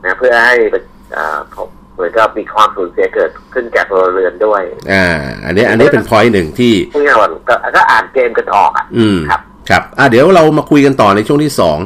[0.05, 0.55] นะเพื่อให้
[1.95, 5.05] เหมือนกับมีความสูญเสียเกิดขึ้นแก่พลเรือนด้วย อ่า
[5.45, 7.29] อันนี้อันนี้เป็นพอยต์หนึ่งที่พูดง่ายว่า
[7.75, 11.77] ก็อ่านเกมกันออกอะอืมครับครับอ่าเดี๋ยวเรามาคุยกันต่อในช่วงที่สอง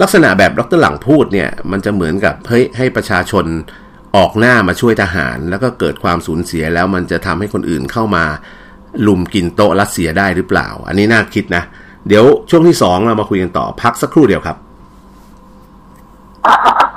[0.00, 3.44] ลักษณะแบบดรหลังพูดเนี่ย มันจะเหมือนกับเฮ้ยให้ประชาชน
[4.16, 8.24] ออกหน้ามาช่วยทหาร แล้วก็เกิดความสูญเสียแล้วมันจะทำให้คนอื่นเข้ามา
[9.06, 11.62] ลุมกินโต๊ะรัสเซียได้หรือเปล่า อันนี้น่าคิดนะ
[12.08, 14.56] เดี๋ยวช่วงที่สองเรามาคุยกันต่อพักสักครู่เดียวครับ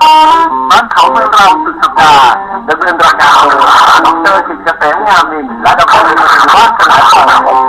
[0.01, 2.33] บ้านเขาเมืองเราสุดสัปดาห์
[2.67, 3.63] ดำเนินรายการโดย
[4.05, 7.65] ดรจิตเกษมงามนินและดรวัฒนาทอง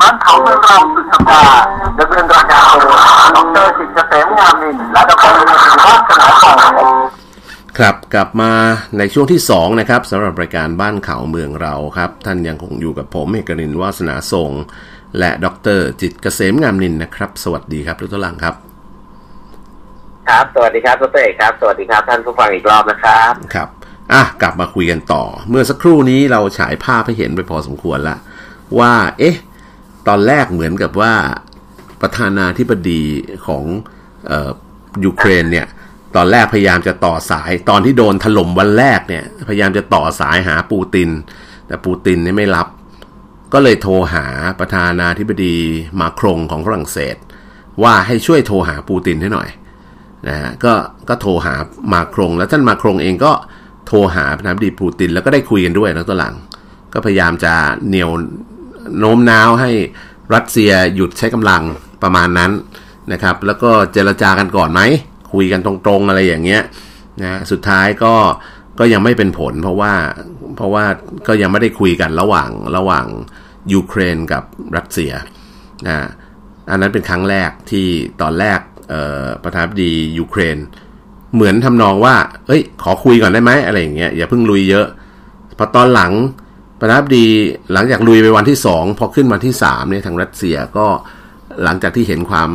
[0.00, 1.62] บ้านเขาเมืองเราสุดสัปดาห์
[1.98, 2.96] ดำเนินรายการโดย
[3.36, 5.12] ดรจิตเกษมงามนินและด
[7.80, 8.52] ครับกลับมา
[8.98, 14.50] ในช่วงที่2นะครับสำหรับรายการบ้านเขาเมืองเราครับ ท่านยังคงอยู่กับผมเอกรินวาสนาทรง
[15.18, 15.46] และด
[15.78, 18.54] รจิตเกษมงามนินนะครับ สวัสดีครับทุกท่านครับ
[20.28, 23.68] ครับ สวัสดีครับดรเอกครับ สวัสดีครับ ท่านผู้ฟังอีกรอบนะครับครับ
[24.12, 28.16] อะกลับมาคุยกันต่อ เมื่อสักครู่นี้เราฉายภาพให้เห็นไปพอสมควรละ
[28.78, 29.36] ว่า เอ๊ะ
[30.08, 31.14] ตอนแรกเหมือนกับว่า
[32.00, 33.02] ประธานาธิบดี
[33.46, 33.64] ของ
[35.04, 35.66] ยูเครนเนี่ย
[36.16, 41.08] ตอนแรกพยายามจะต่อสายตอนที่โดนถล่มวันแรกเนี่ย พยายามจะต่อสายหาปูติน
[41.66, 42.66] แต่ปูตินนี่ไม่รับ
[43.52, 44.26] ก็เลยโทรหา
[44.60, 45.56] ประธานาธิบดี
[46.00, 47.16] มาครงของฝรั่งเศส
[47.82, 49.48] ว่าให้ช่วยโทรหาปูตินให้หน่อย
[50.28, 50.72] นะฮะก็
[51.08, 51.54] ก็โทรหา
[51.92, 53.32] มาครงแล้วท่านมาครงเองก็
[53.86, 56.34] โทรหาประธานาธิบดีปูติน แล้วก็ได้คุยกันด้วยนะตัวหลัง
[56.92, 57.52] ก็พยายามจะ
[57.86, 58.10] เหนียว
[58.98, 59.70] โน้มน้าวให้
[60.34, 61.62] รัสเซียหยุดใช้กำลัง
[62.02, 62.52] ประมาณนั้น
[63.12, 64.80] นะครับ แล้วก็เจรจากันก่อนไหม
[65.34, 66.62] คุยกันตรงๆอะไรอย่างเงี้ย
[67.22, 68.14] นะสุดท้ายก็
[68.78, 69.92] ก็ยังไม่เป็นผล เพราะว่า
[70.56, 70.84] เพราะว่า
[71.28, 73.06] ก็ยังไม่ได้คุยกันระหว่างระหว่าง
[73.72, 74.42] ยูเครนกับ
[74.76, 75.12] รัสเซีย
[75.86, 75.96] นะ
[76.70, 77.86] อันนั้นเป็นครั้งแรกที่
[78.22, 78.60] ตอนแรก
[79.44, 80.56] ประธานาธิบดียูเครน
[81.34, 82.16] เหมือนทำนองว่า
[82.46, 84.86] เอ้ย ขอคุยก่อนได้ไหมอะไรอย่างเงี้ยอย่าเพิ่งลุยเยอะ
[85.58, 86.12] พอตอนหลัง
[86.80, 87.26] ประธานาธิบดี
[87.72, 90.86] หลังจากลุยไปวันที่สองพอขึ้นวันที่สามเนี่ยทางรัสเซียก็
[91.64, 92.50] หลังจากที่เห็นความ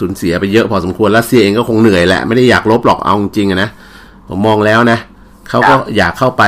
[0.00, 3.70] สูญเสียไปเยอะพอสมควรรัสเซียเองก็คงเหนื่อยแหละ ไม่ได้อยากลบหรอกเอาจริงๆนะ
[4.28, 4.98] ผมมองแล้วนะ
[5.48, 6.44] เขาก็อยากเข้าไป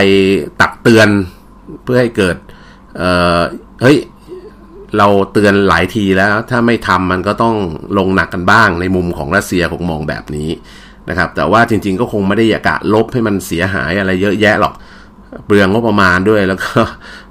[0.61, 1.09] ตักเตือน
[1.85, 2.37] เพื่อให้เกิด
[2.97, 3.41] เอ่อ
[3.83, 3.97] เฮ้ย
[4.99, 7.57] เราเตือนหลายทีแล้ว ถ้าไม่ทำมันก็ต้อง
[7.99, 10.49] ลงหนักกันบ้างในมุมของรัสเซียคงมองแบบนี้
[11.09, 14.75] นะครับ แต่ว่าจริง ๆ ก็คงไม่ได้อยากกะลบให้มันเสียหายอะไรเยอะแยะหรอก
[15.47, 16.81] เปลืองงบประมาณด้วยแล้วก็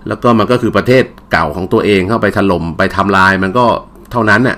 [0.07, 3.65] แล้วก็มันก็คือประเทศเก่าของตัวเองเข้าไปถล่มไปทำลายมันก็
[4.11, 4.57] เท่านั้นน่ะ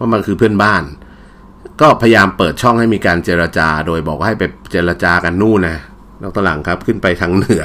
[0.00, 0.82] ว่ามันคือเพื่อนบ้าน
[1.80, 5.76] ก็พยายามเปิดช่องให้มีการเจรจา โดยบอกว่าให้ไปเจรจากันนู่นนะ
[6.22, 7.64] นอกตลังครับขึ้นไปทางเหนือ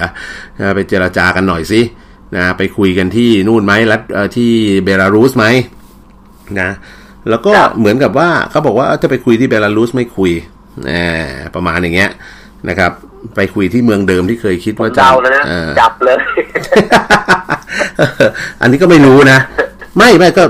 [0.75, 1.81] ไปเจรจากันหน่อยสิ
[2.35, 4.01] นะไปคุยกันที่นู่นไหมรัฐ
[4.37, 4.51] ที่
[4.83, 5.45] เบลารุสไหม
[6.59, 6.69] นะ
[7.29, 10.31] แล้วก็เหมือนกับว่าเขาบอกว่าจะไปคุยที่เบลารุสไม่คุย
[11.55, 12.11] ประมาณอย่างเงี้ย
[12.69, 12.91] นะครับ
[13.35, 15.01] ไปคุยที่เมืองเดิมที่เคยคิดว่าจะ
[15.79, 16.19] จับเลย
[18.61, 19.39] อันนี้ก็ไม่รู้นะ
[19.97, 20.43] ไม่ไม่ก็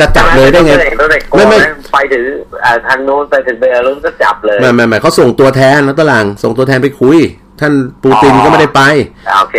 [0.00, 0.72] จะจับเลยได้ไง
[1.36, 1.58] ไม่ไม่
[1.92, 2.24] ไปถึง
[2.86, 7.18] ทางโน้นไปถึงเบลารุสก็จับเลยไม่ไม่ไม่เขาส่งตัวแทนนะตารางส่งตัวแทนไปคุย
[7.60, 8.82] ท่านปูตินก็ไม่ได้ไป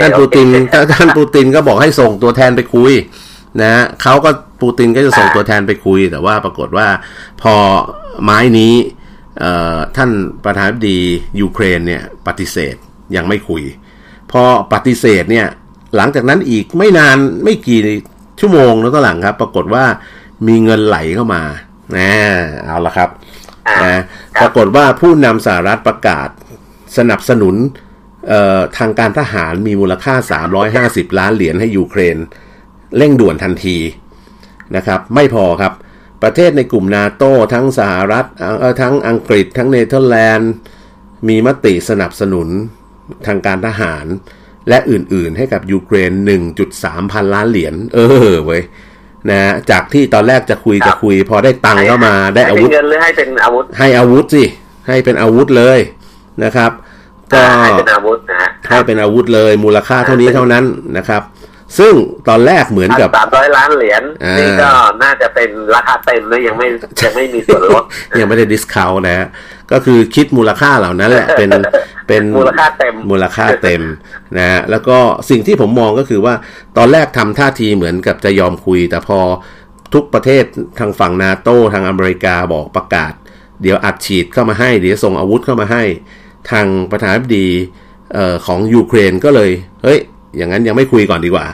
[0.01, 0.47] ท่านปูติน
[0.91, 2.91] ท่านปูตินก็บอกให้ส่งตัวแทนไปคุย
[3.61, 4.29] นะเขาก็
[4.61, 6.87] ปูตินก็จะส่งตัวแทนไปคุย แต่ว่าปรากฏว่า
[7.41, 7.55] พอ
[8.23, 8.73] ไม้นี้
[9.97, 10.09] ท่าน
[10.45, 10.99] ประธานาธิบดี
[11.41, 12.75] ยูเครนเนี่ยปฏิเสธ
[13.15, 13.63] ยังไม่คุย
[14.31, 15.47] พอปฏิเสธเนี่ย
[15.95, 17.79] หลังจากนั้นอีกไม่นานไม่กี่
[18.39, 19.85] ชั่วโมงแล้วก็หลังครับ ปรากฏว่า
[20.47, 21.43] มีเงินไหลเข้ามา
[21.97, 22.11] นะ
[22.65, 23.09] เอาละครับ
[23.85, 24.01] นะ
[24.41, 26.29] ปรากฏว่าผู้นำสหรัฐประกาศ
[26.97, 27.55] สนับสนุน
[28.77, 30.15] ทางการทหารมีมูลค่า
[31.07, 32.17] 350 ล้านเหรียญให้ยูเครน
[32.97, 33.77] เร่งด่วนทันที
[34.75, 35.73] นะครับ ไม่พอครับ
[36.23, 38.25] ประเทศในกลุ่มนาโต้ทั้งสหรัฐ
[38.81, 40.51] ทั้งอังกฤษ ทั้งเนเธอร์แลนด์
[41.27, 42.47] มีมติสนับสนุน
[43.27, 44.05] ทางการทหาร
[44.69, 46.11] และอื่นๆ ให้กับยูเครน
[46.61, 47.99] 1.3 พันล้านเหรียญ เอ
[48.29, 48.63] อเว้ย
[49.29, 49.39] นะ
[49.71, 54.43] จากที่ตอนแรกจะคุยจะคุย พอได้ตังค์เข้ามาได้อาวุธเงินหรือให้เป็นอาวุธ ให้อาวุธสิ
[54.87, 55.79] ให้เป็นอาวุธเลย
[56.43, 56.71] นะครับ
[57.33, 60.63] ก็ให้เป็นอาวุธนะให้เป็นอาวุธเลยมูลค่าเท่านี้เท่านั้น
[60.97, 61.21] นะครับ
[61.79, 61.93] ซึ่ง
[62.29, 64.03] ตอนแรกเหมือนกับสามร้อยล้านเหรียญ
[64.39, 64.69] นี่ก็
[65.03, 66.67] น่าจะเป็นราคาเต็มเลยยังไม่
[67.03, 67.83] ยังไม่มีส่วนลด
[68.19, 69.27] ยังไม่ได้ discount นะ
[69.71, 71.49] ก็คือคิดมูลค่าเหล่านั้นแหละเป็น
[72.07, 73.81] เป็นมูลค่าเต็มมูลค่าเต็ม
[74.37, 74.97] นะแล้วก็
[75.29, 76.33] สิ่งที่ผมมองก็คือว่า
[76.77, 79.19] ตอนแรกทำท่าทีเหมือนกับจะยอมคุย แต่พอ
[79.93, 80.43] ทุกประเทศ
[80.79, 83.13] ทางฝั่งนาโต้ทางอเมริกาบอกประกาศ
[83.61, 85.83] เดี๋ยวอัดฉีดเข้ามาให้ เดี๋ยวส่งอาวุธเข้ามาให้
[86.51, 87.47] ทางประธานาธิบดี
[88.45, 89.51] ของยูเครนก็เลย
[89.83, 89.99] เฮ้ย
[90.37, 91.45] อย่างนั้นยังไม่คุยก่อนดีกว่า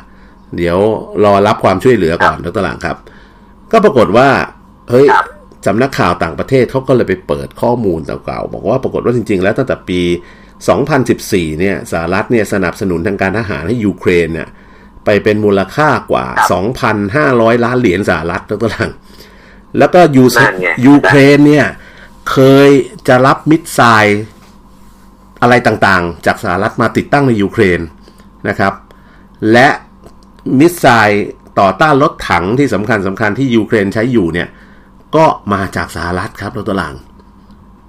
[0.57, 0.77] เดี๋ยว
[1.23, 2.97] รอรับความช่วยเหลือก่อนดรหลังครับ
[3.71, 4.29] ก็ปรากฏว่า
[4.89, 5.07] เฮ้ย
[5.67, 10.01] สำนักข่าวต่างประเทศเขาก็เลยไปเปิดข้อมูลเก่าๆบอกว่าปรากฏว่าจริง ๆ แล้วตั้งแต่ปี
[10.81, 14.49] 2014 เนี่ยสหรัฐเนี่ยสนับสนุนทางการทหารให้ยูเครนเนี่ย
[15.05, 16.25] ไปเป็นมูลค่ากว่า
[16.95, 18.91] 2,500 ล้านเหรียญสหรัฐดรหลัง
[19.77, 20.25] แล้วก็ยู
[20.87, 21.67] ยูเครนเนี่ย
[22.31, 22.69] เคย
[23.07, 24.21] จะรับ missile
[25.41, 27.79] อะไรต่างๆ จากสหรัฐมาติดตั้งในยูเครน
[28.47, 28.73] นะครับ
[29.51, 29.67] และ
[30.59, 31.27] missile
[31.59, 34.47] ต่อต้านรถถังที่สำคัญสำคัญที่ยูเครนใช้อยู่เนี่ย
[35.15, 36.95] ก็มาจากสหรัฐครับดรหลัง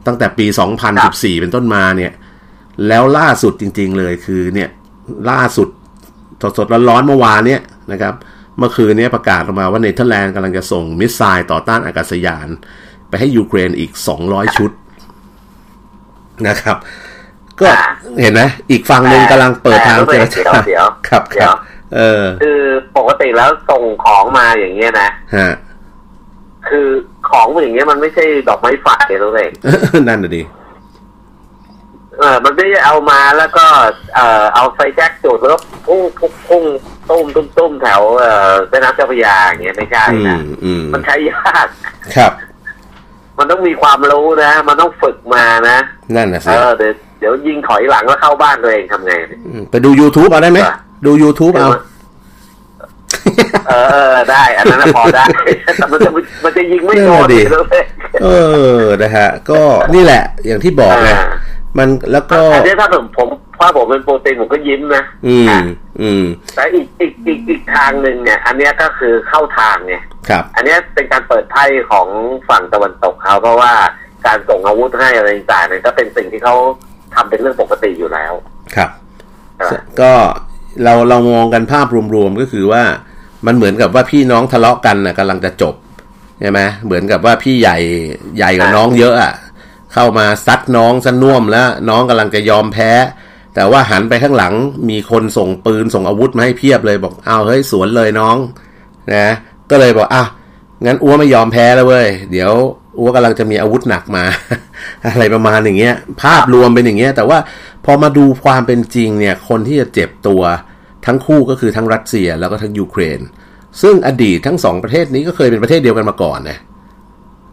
[0.07, 0.47] ตั้งแต่ปี
[0.93, 2.13] 2014 เป็นต้นมาเนี่ย
[2.89, 4.69] แล้วล่าสุดจริง ๆ เลยคือเนี่ย
[5.31, 5.69] ล่าสุด
[6.59, 7.61] สดๆร้อนๆเมื่อวานเนี่ย
[7.93, 8.15] นะครับ
[8.59, 12.49] เมื่อคืนนี้ประกาศออกมาว่าเนเธอร์แลนด์กำลังจะส่งมิสไซล์ต่อต้านอากาศยาน
[13.09, 13.93] ไปให้ยูเครนอีก
[14.25, 14.71] 200 ชุด
[16.49, 16.77] นะครับ
[17.61, 17.69] ก็
[18.21, 20.53] เห็นไหมอีกฝั่งหนึ่งกำลังเปิดทางเจรจา
[21.09, 21.57] ครับครับ
[21.97, 22.61] เออ คือ
[22.97, 25.51] ปกติแล้วส่งของมาอย่างเงี้ยนะฮะ
[26.69, 26.89] คือ
[27.31, 29.53] ของอย่างเงี้ยมันไม่ใช่ดอกไม้ฝายตัวเอง
[30.09, 30.43] นั่นน่ะดิ
[32.19, 33.67] เออมันไม่ได้เอามาแล้วก็
[34.15, 36.65] เออเอาไฟแจ็คจุดแล้วพุ่งพุ่งพุ่ง
[37.11, 40.39] ตุ้มตุ้มตุ้มแถวเออแม่น้ำเจ้าพระยาอย่างเงี้ยไม่ใช่นะ
[40.93, 41.67] มันใช้ยาก
[42.17, 42.33] ครับ
[43.39, 45.79] มันต้องมีความรู้นะ มันต้องฝึกมานะ
[46.17, 49.13] นั่นนะสิเออเดี๋ยวเดี๋ยวยิงถอยหลังแล้วเข้าบ้านตัวเองทำไง
[49.71, 50.61] ไปดู YouTube เอาได้ไหม
[51.05, 51.71] ดู YouTube เอา
[53.69, 53.73] เอ
[54.13, 55.25] อ ได้ อันนั้นพอได้
[55.77, 56.11] แต่มันจะ
[56.45, 57.29] มันจะยิงไม่โดน
[58.23, 58.29] เอ
[58.79, 59.61] อ นะฮะ ก็
[59.95, 61.11] นี่แหละ อย่างที่บอกไง
[61.79, 63.29] มันแล้วก็อันนี้ถ้าผมผม
[63.61, 65.65] ถ้าผมเป็นโปรตีนผมก็ยิ้มนะ อืม
[66.01, 69.95] อืม แต่อีกอีกอีกอีกทางหนึ่งเนี่ย อันนี้ก็คือเข้าทางไง
[70.29, 72.09] ครับ อันนี้เป็นการเปิดไพ่ของ
[72.49, 73.73] ฝั่งตะวันตกเขาเพราะว่า
[74.27, 76.55] การส่งอาวุธให้อะไรต่างๆเนี่ยก็เป็นสิ่งที่เขา
[77.15, 78.33] ทำเป็นเรื่องปกติอยู่แล้ว
[78.75, 78.91] ครับ
[80.01, 80.13] ก็
[80.85, 82.83] เราเรามองกันภาพรวมๆก็คือว่า
[83.47, 85.75] มันเหมือนกับว่าพี่น้องทะเลาะกันนะกำลังจะจบ
[86.41, 87.77] ใช่ไหมเหมือนกับว่าพี่ใหญ่
[88.37, 89.33] ใหญ่กว่าน้องเยอะอะ
[89.95, 92.91] เข้ามาซัดน้องสน่วมแล้ว น้องกำลังจะยอมแพ้
[93.55, 94.55] แต่ว่าหันไปข้างหลัง
[94.91, 98.37] มีคนส่งปืนส่งอาวุธมาให้เพียบเลยบอกเอาเฮ้ยสวนเลยน้อง
[99.13, 99.27] นะ
[99.71, 100.25] ก็เลยบอกอะ
[100.87, 102.53] งั้นอ้วไม่ยอมแพ้แล้วเว้ยเดี๋ยว
[102.99, 104.25] อ้วกำลังจะมีอาวุธหนักมา
[105.09, 107.39] อะไรประมาณอย่างเงี้ย ภาพรวมเป็นอย่างเงี้ย แต่ว่า
[107.85, 110.43] พอมาดูความเป็นจริงเนี่ย คนที่จะเจ็บตัว
[111.07, 113.21] ทั้งคู่ก็คือทั้งรัสเซียแล้วก็ทั้งยูเครน
[113.83, 116.59] ซึ่งอดีตทั้งสองประเทศนี้ก็เคยเป็นประเทศเดียวกันมาก่อนนะ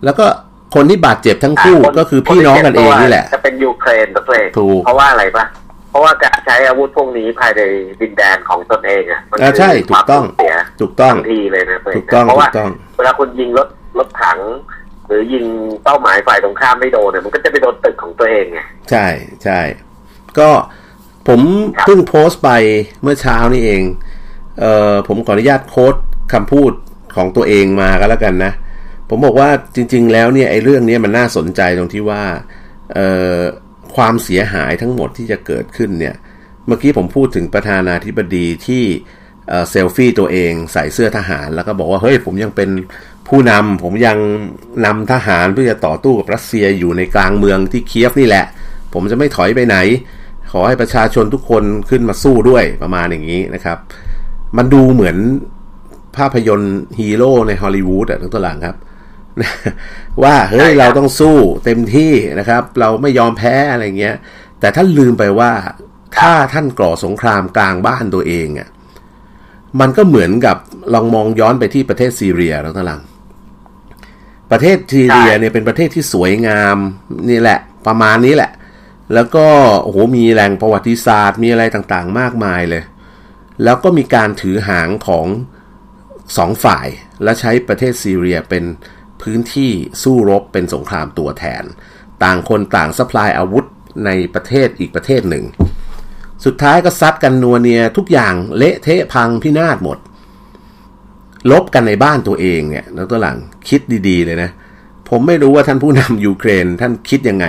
[0.05, 0.25] แล้วก็
[0.75, 5.45] คนที่บาดเจ็บทั้งคู่ก็คือพี่น้องกันเองนี่แหละ จะเป็นยูเครนตัวเองถูกเพราะว่าอะไรปะ
[5.89, 7.61] เพราะว่าการใช้อาวุธพวกนี้ภายใน
[8.01, 10.23] ดินแดนของตนเองอะมันใช่ถูกต้อง
[10.81, 12.47] ถูกต้องทันทีเลยนะถูกต้องเพราะว่า
[12.97, 14.39] เวลาคุณยิงรถรถถัง
[15.07, 15.45] หรือยิง
[15.83, 19.07] เป้าหมายฝ่ายตรงข้ามไม่โดนเนี่ยมันก็จะไปโดนตึกของตัวเองไงใช่
[19.43, 19.59] ใช่
[20.39, 20.49] ก็
[21.27, 21.39] ผม
[21.85, 22.49] เพิ่งโพสต์ไป
[23.01, 23.81] เมื่อเช้านี่เอง
[24.59, 25.95] เออผมขออนุญาตโค้ด
[26.33, 26.71] คำพูด
[27.15, 28.53] ของตัวเองมาก็แล้วกันนะ
[29.09, 32.23] ผมบอกว่าจริง ๆ แล้วเนี่ยไอ้เรื่องนี้มันน่าสนใจตรงที่ว่า
[32.93, 32.99] เอ
[33.37, 33.41] อ
[33.95, 36.15] ความเสียหายทั้งหมดที่จะเกิดขึ้นเนี่ย
[36.67, 38.83] เมื่อกี้ผมพูดถึงประธานาธิบดีที่
[39.69, 42.69] เซลฟี่ตัวเองใส่เสื้อทหารแล้วก็บอกว่า เฮ้ยผมยังเป็น
[43.27, 44.17] ผู้นำผมยัง
[44.85, 48.45] นำทหารเพื่อจะต่อตู้กับรัสเซียอยู่ในกลางเมืองที่เคียฟนี่แหละ
[48.93, 49.77] ผมจะไม่ถอยไปไหน
[50.51, 53.77] ขอให้ประชาชนทุกคนขึ้นมาสู้ด้วยประมาณอย่างนี้นะครับ
[54.57, 55.17] มันดูเหมือน
[56.17, 58.75] ภาพยนตร์ฮีโร่ในฮอลลีวูดอะทั้งตัวหลังครับ
[60.23, 64.15] ว่าเฮ้ยเราต้องสู้เต็มที่นะครับ เราไม่ยอมแพ้อะไรเงี้ย
[64.59, 65.51] แต่ท่านลืมไปว่า
[66.17, 68.67] ถ้าท่านก่อสงครามกลางบ้านตัวเองอะ
[69.79, 70.57] มันก็เหมือนกับ
[70.93, 73.01] ลองมองย้อนไปที่ประเทศซีเรียแล้วทั้งหลัง
[74.51, 76.77] ประเทศซีเรียเนี่ยเป็นประเทศที่สวยงาม
[77.29, 78.51] นี่แหละ ประมาณนี้แหละ
[79.13, 79.45] แล้วก็
[79.83, 82.83] โอ้โหมีแหล่งประวัติศาสตร์มีอะไรต่างๆ มากมายเลย
[83.63, 85.27] แล้วก็มีการถือหางของ
[86.37, 86.87] สองฝ่าย
[87.23, 88.63] และใช้ประเทศซีเรียเป็น
[89.21, 89.71] พื้นที่
[90.03, 91.63] สู้รบเป็นสงครามตัวแทน
[92.23, 93.65] ต่างคนต่างสปายอาวุธ
[94.05, 95.45] ในประเทศอีกประเทศหนึ่ง
[96.45, 99.97] สุดท้ายก็ซัดกันนัวเนียทุกอย่างเละเทะพังพินาศหมด
[101.51, 103.37] ลบกันในบ้านตัวเองเนี่ยแล้วตัวหลัง
[103.69, 104.49] คิดดีๆเลยนะ
[105.09, 107.45] ผมไม่รู้ว่าท่านผู้นำยูเครนท่านคิดยังไง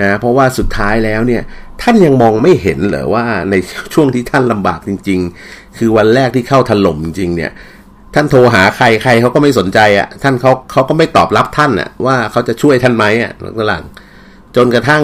[0.00, 1.42] นะเพราะว่าสุดท้ายแล้วเนี่ย
[1.82, 3.54] ท่านยังมองไม่เห็นเหรอว่าใน
[3.94, 7.52] ช่วงที่ท่านลำบากจริง ๆ คือวันแรกที่เข้าถล่มจริงๆเนี่ย
[8.14, 13.84] ท่านโทรหาใครใครเขาก็ไม่สนใจอะ่ะท่านเขาเขาก็ไม่ตอบรับท่านอะ่ะ ว่าเขาจะช่วยท่านไหมอะแล้วหลัง
[14.56, 15.02] จนกระทั่ง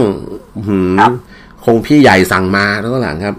[0.66, 1.00] หืม
[1.64, 3.36] คงพี่ใหญ่สั่งมาแล้วหลังครับ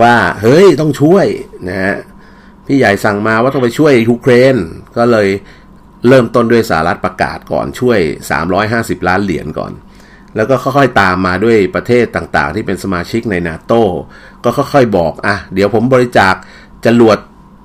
[0.00, 1.26] ว่าเฮ้ยต้องช่วย
[1.68, 1.94] นะฮะ
[2.72, 4.56] พี่ใหญ่สั่งมาว่าต้องไปช่วยยูเครน
[4.96, 5.28] ก็เลย
[6.08, 7.98] เริ่มต้นด้วยสหรัฐประกาศก่อนช่วย
[8.58, 9.72] 350 ล้านเหรียญก่อน
[10.36, 13.82] แล้วก็ค่อยๆตามมาด้วยประเทศต่างๆ ที่เป็นสมาชิกในนาโต้
[14.44, 16.34] ก็ค่อยๆบอกอะเดี๋ยวผมบริจาค
[16.86, 17.18] จรวด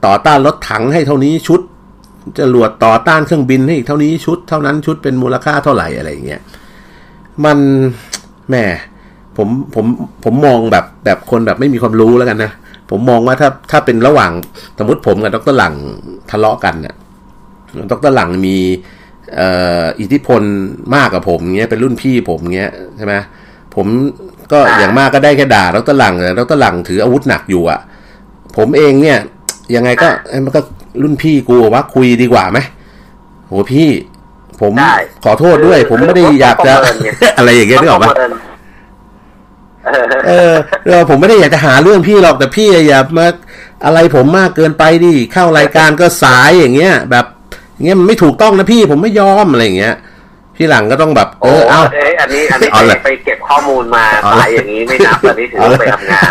[0.05, 1.61] ต่อต้านรถถังให้เท่านี้ชุด
[2.39, 6.41] จรวดต่อต้านเครื่องบินให้อีกเท่านี้ชุดเท่านั้นชุดเป็นมูลค่าเท่าไหร่อะไรเงี้ย
[7.45, 7.57] มัน
[8.49, 8.63] แม่
[9.37, 9.85] ผมผม
[10.23, 12.51] ผมมองแบบแบบคนแบบไม่มีความรู้แล้วกันนะ
[12.89, 14.31] ผมมองว่าถ้าถ้าเป็นระหว่าง
[14.77, 15.73] สมมติผมกับดรหลัง
[16.31, 16.95] ทะเลาะกันเนี่ย
[17.91, 18.57] ดรหลังมี
[19.99, 20.41] อิทธิพล
[20.95, 23.13] มากกว่าผมเงี้ยเป็นรุ่นพี่ผมเงี้ยใช่ไหม
[23.75, 23.87] ผม
[24.51, 27.79] ก็อย่างมากก็ได้แค่ด่าดรหลังแต่ดรหลังถืออาวุธหนักอยู่อะ
[28.57, 29.17] ผมเองเนี่ย
[29.75, 30.07] ยังไงก็
[30.45, 30.61] มันก็
[31.03, 32.59] รุ่นพี่กูว่าคุยดีกว่าไหม
[33.47, 33.89] โหพี่
[34.61, 34.73] ผม
[35.23, 36.73] ขอโทษด้วย ผมไม่ได้อยากจะ
[37.37, 38.11] อะไรอย่างเงี้ยนึกออกปะ
[40.27, 40.53] เออ
[40.89, 43.27] เราผมไม่ได้อยากจะหาเรื่องพี่หรอกแต่พี่อย่ามา
[43.85, 47.25] อะไรผมมากเกินไปดิเข้ารายการก็สายอย่างเงี้ย แบบ
[47.85, 49.95] เงี้ยมันไม่ถูกต้องนะพี่ผมไม่ยอมอะไรอย่างเงี้ย
[50.55, 51.81] พี่หลังก็ต้องแบบ เออเอา
[52.19, 52.69] อันนี้อันนี้
[53.03, 56.29] ไปเก็บข้อมูลมาสายอย่างนี้ไม่นับอันนี้ถือว่าไปทำงาน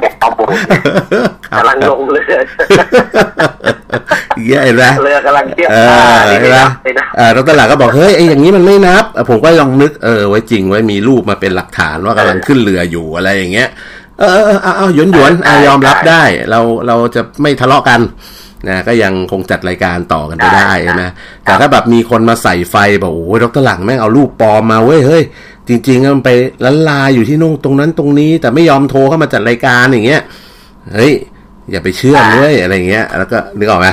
[0.00, 0.48] เก็บข้อมูล
[1.58, 2.38] กำลังลงเรือ
[4.48, 5.68] เยอะเห็นไหมเรือกำลังเทียบ
[6.28, 6.58] เห็นไหม
[7.18, 13.68] อ่าดรหลังก็บอกเฮ้ยไอ้อย่างนี้มันไม่นับผมก็ลองนึกเออไว้จริงไว้มีรูปมาเป็นหลักฐานว่ากำลังขึ้นเรืออยู่อะไรอย่างเงี้ย
[14.20, 15.32] เออเออเอาหยวนหยวน
[15.66, 18.00] ยอมรับได้ เราเราจะไม่ทะเลาะกัน
[18.68, 20.70] นะก็ยังคงจัดรายการต่อกันไปได้
[21.02, 21.10] นะ
[21.44, 25.22] แต่ถ้าแบบมีคนมาใส่ไฟบอกโอ้ยดรหลังแม่งเอารูปปลอมมาเว้ยเฮ้ย
[25.68, 26.30] จริงๆมันไป
[26.64, 30.22] ลันลาอยู่ที่นู่นตรงนั้นตรงนี้ แต่ไม่ยอมโทรเข้ามาจัดรายการอย่างเงี้ย
[30.94, 31.12] เฮ้ย
[31.70, 33.88] อย่าไปเชื่อเลยอะไรเงี้ย แล้วก็นึกออกไหม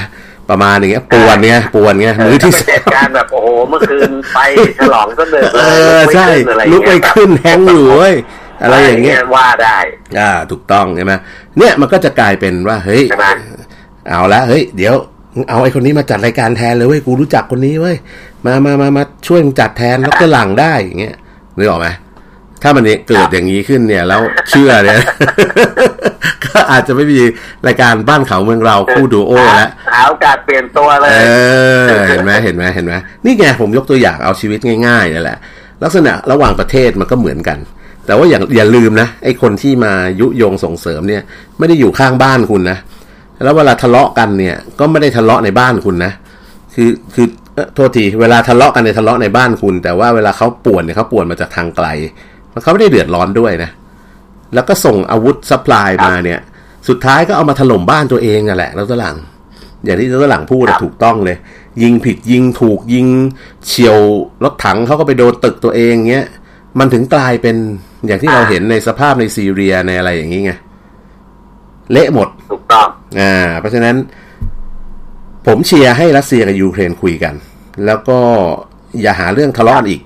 [0.50, 4.40] ประมาณอย่างเงี้ยปวนเงี้ยปวนเงี้ยมือที่เหตุการณ์แบบโอ้โหเมื่อคืนไป
[4.78, 5.62] ฉลองก็เดินเอ
[5.98, 6.28] อใช่
[6.72, 8.16] ลุกไปขึ้นแฮงอยู่เว้ย
[8.64, 9.78] อะไรอย่างเงี้ยว่าได้
[10.20, 11.14] อ่า ถูกต้องใช่ไหม
[11.58, 13.04] เนี่ยมันก็จะกลายเป็นว่า เฮ้ย
[14.10, 14.96] เอาละเฮ้ย เดี๋ยว
[15.50, 17.98] เอาไอ้คนนี้มาจัดรายการแทนเลยเว้ยกูรู้จักคนนี้เว้ย
[18.46, 21.16] มามามามาช่วยจัดแทนแล้วก็หลังได้อย่างเงี้ย
[21.58, 21.88] นึกออกไหม
[22.62, 24.98] ถ้ามันเกิดอย่างนี้ขึ้นเนี่ย แล้วเชื่อเนี่ย
[26.46, 27.20] ก็อาจจะไม่มี
[27.68, 31.18] รายการบ้านเขาเมืองเราคู่ดูโอแล้วหาโอกาสเปลี่ยนตัวเลย เอ
[31.86, 32.94] อ เห็นไหมเห็นไหมเห็นไหม
[33.26, 35.38] นี่ไงผมยกตัวอย่างเอาชีวิตง่ายๆนี่แหละ
[35.84, 37.58] ลักษณะระหว่างประเทศมันก็เหมือนกัน
[38.06, 41.22] แต่ว่าอย่าอย่าลืมนะไอ้คนที่มายุยงส่งเสริมเนี่ย
[41.60, 42.78] ไม่ได้อยู่ข้างบ้านคุณนะ
[43.44, 46.12] แล้วเวลาทะเลาะกันเนี่ย ก็ไม่ได้ทะเลาะในบ้านคุณนะ
[46.76, 47.28] คือคือ
[47.76, 51.88] โทษทีเวลาทะเลาะกันในทะเลาะในบ้านคุณ แต่ว่าเวลาเขาป่วนเนี่ยเขาป่วนมาจากทางไกล
[52.64, 53.70] เขาไม่ได้เดือดร้อนด้วยนะ
[54.54, 56.40] แล้วก็ส่งอาวุธ supply มาเนี่ย
[56.90, 59.18] สุดท้ายก็เอามาถล่มบ้านตัวเองอะแหละแล้วตัวหลัง
[59.84, 61.38] อย่างที่ดรหลังพูดถูกต้องเลย
[61.84, 63.08] ยิงผิดยิงถูกยิง
[63.66, 63.98] เฉียว
[64.44, 66.28] รถถังเขาก็ไปโดนตึกตัวเองเงี้ย
[66.80, 67.56] มันถึงกลายเป็น
[68.08, 70.52] อย่างที่เราเห็นในสภาพในซีเรียในอะไรอย่างนี้ไง
[71.92, 72.88] เละหมดถูกต้อง
[73.20, 73.96] อ่า เพราะฉะนั้น
[75.48, 77.34] ผมเชียร์ให้รัสเซียกับยูเครนคุยกัน
[77.86, 78.20] แล้วก็
[79.02, 80.02] อย่าหาเรื่องทะเลาะอีก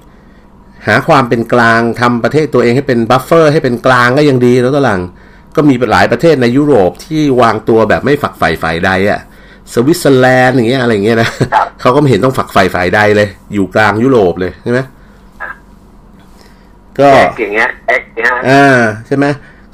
[0.88, 5.02] หาความเป็นกลางทำประเทศตัวเองให้เป็น buffer ให้เป็นกลางก็ยังดีแล้วตัวหลัง
[5.56, 9.20] ก็มีหลายประเทศในยุโรปที่วางตัวแบบไม่ฝักใฝ่ฝ่ายใดอะ่ะ
[9.74, 11.30] สวิตเซอร์แลนด์อย่างเงี้ยอะไรเงี้ยนะ
[11.82, 14.80] เขาก็ไม่เห็นต้องฝักใฝ่ฝ่ายใดเลย อยู่กลางยุโรปเลยใช่ไหม
[17.00, 17.10] ก็
[17.40, 19.26] อย่างเงี้ยเอ็กเนี้ยอ่าใช่ไหม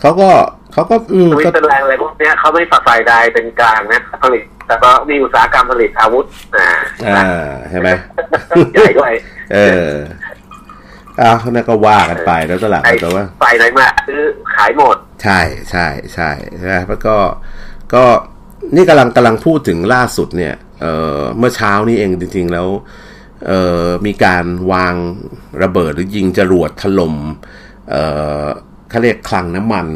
[0.01, 0.29] เขาก็
[0.73, 6.25] เขาก็อืมสวิตเซอร์แลนด์อะไรพวกเนี้ยเขาไม่ฝักฝ่ายใดเป็นกลางนะผลิตแต่ก็มีอุตสาหกรรมผลิตอาวุธ
[6.57, 6.69] อ่า
[7.07, 7.89] อ่าใช่ไหม
[8.73, 9.13] ใหญ่ด้วย
[9.53, 9.57] เอ
[9.89, 9.93] อ
[11.21, 14.21] อ้าวนั่นก็ว่ากันไปแล้วตลาดแต่ว่าฝ่ายไหนมาซื้อ
[14.53, 15.39] ขายหมด ใช่
[15.71, 17.15] ใช่ใช่ใช่แล้วก็
[17.93, 18.03] ก็
[18.75, 22.67] นี่กำลังกำลังพูดถึงล่าสุดเนี่ยเอ่อเมื่อเช้านี้เองจริง ๆ แล้ว
[23.47, 24.95] เอ่อมีการวาง
[25.63, 27.15] ระเบิดหรือยิงจรวดถล่ม
[27.89, 28.03] เอ่
[28.43, 28.45] อ
[28.89, 29.87] เขาเรียกคลังน้ำมัน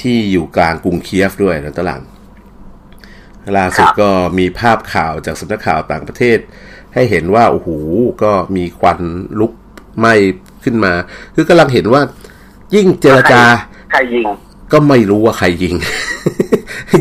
[0.00, 2.02] ที่อยู่กลางกรุงเคียฟด้วยนะตลัง
[3.58, 6.38] ล่าสุดก็มีภาพข่าวจากสำนักข่าวต่างประเทศ
[6.94, 7.68] ให้เห็นว่าโอ้โห
[8.22, 9.00] ก็มีควัน
[9.40, 9.52] ลุก
[9.98, 10.14] ไหม้
[10.64, 10.92] ขึ้นมา
[11.34, 12.02] คือกำลังเห็นว่า
[12.74, 13.42] ยิ่งเจรจา
[13.92, 14.26] ใครยิง
[14.72, 15.74] ก็ไม่รู้ว่าใครยิง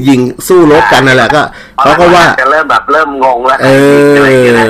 [0.07, 1.41] ยิงสู้รบกันนั่นแหละก็
[1.81, 3.69] เขาก็ว่าจะเริ่มแบบเริ่มงงแล้วเอ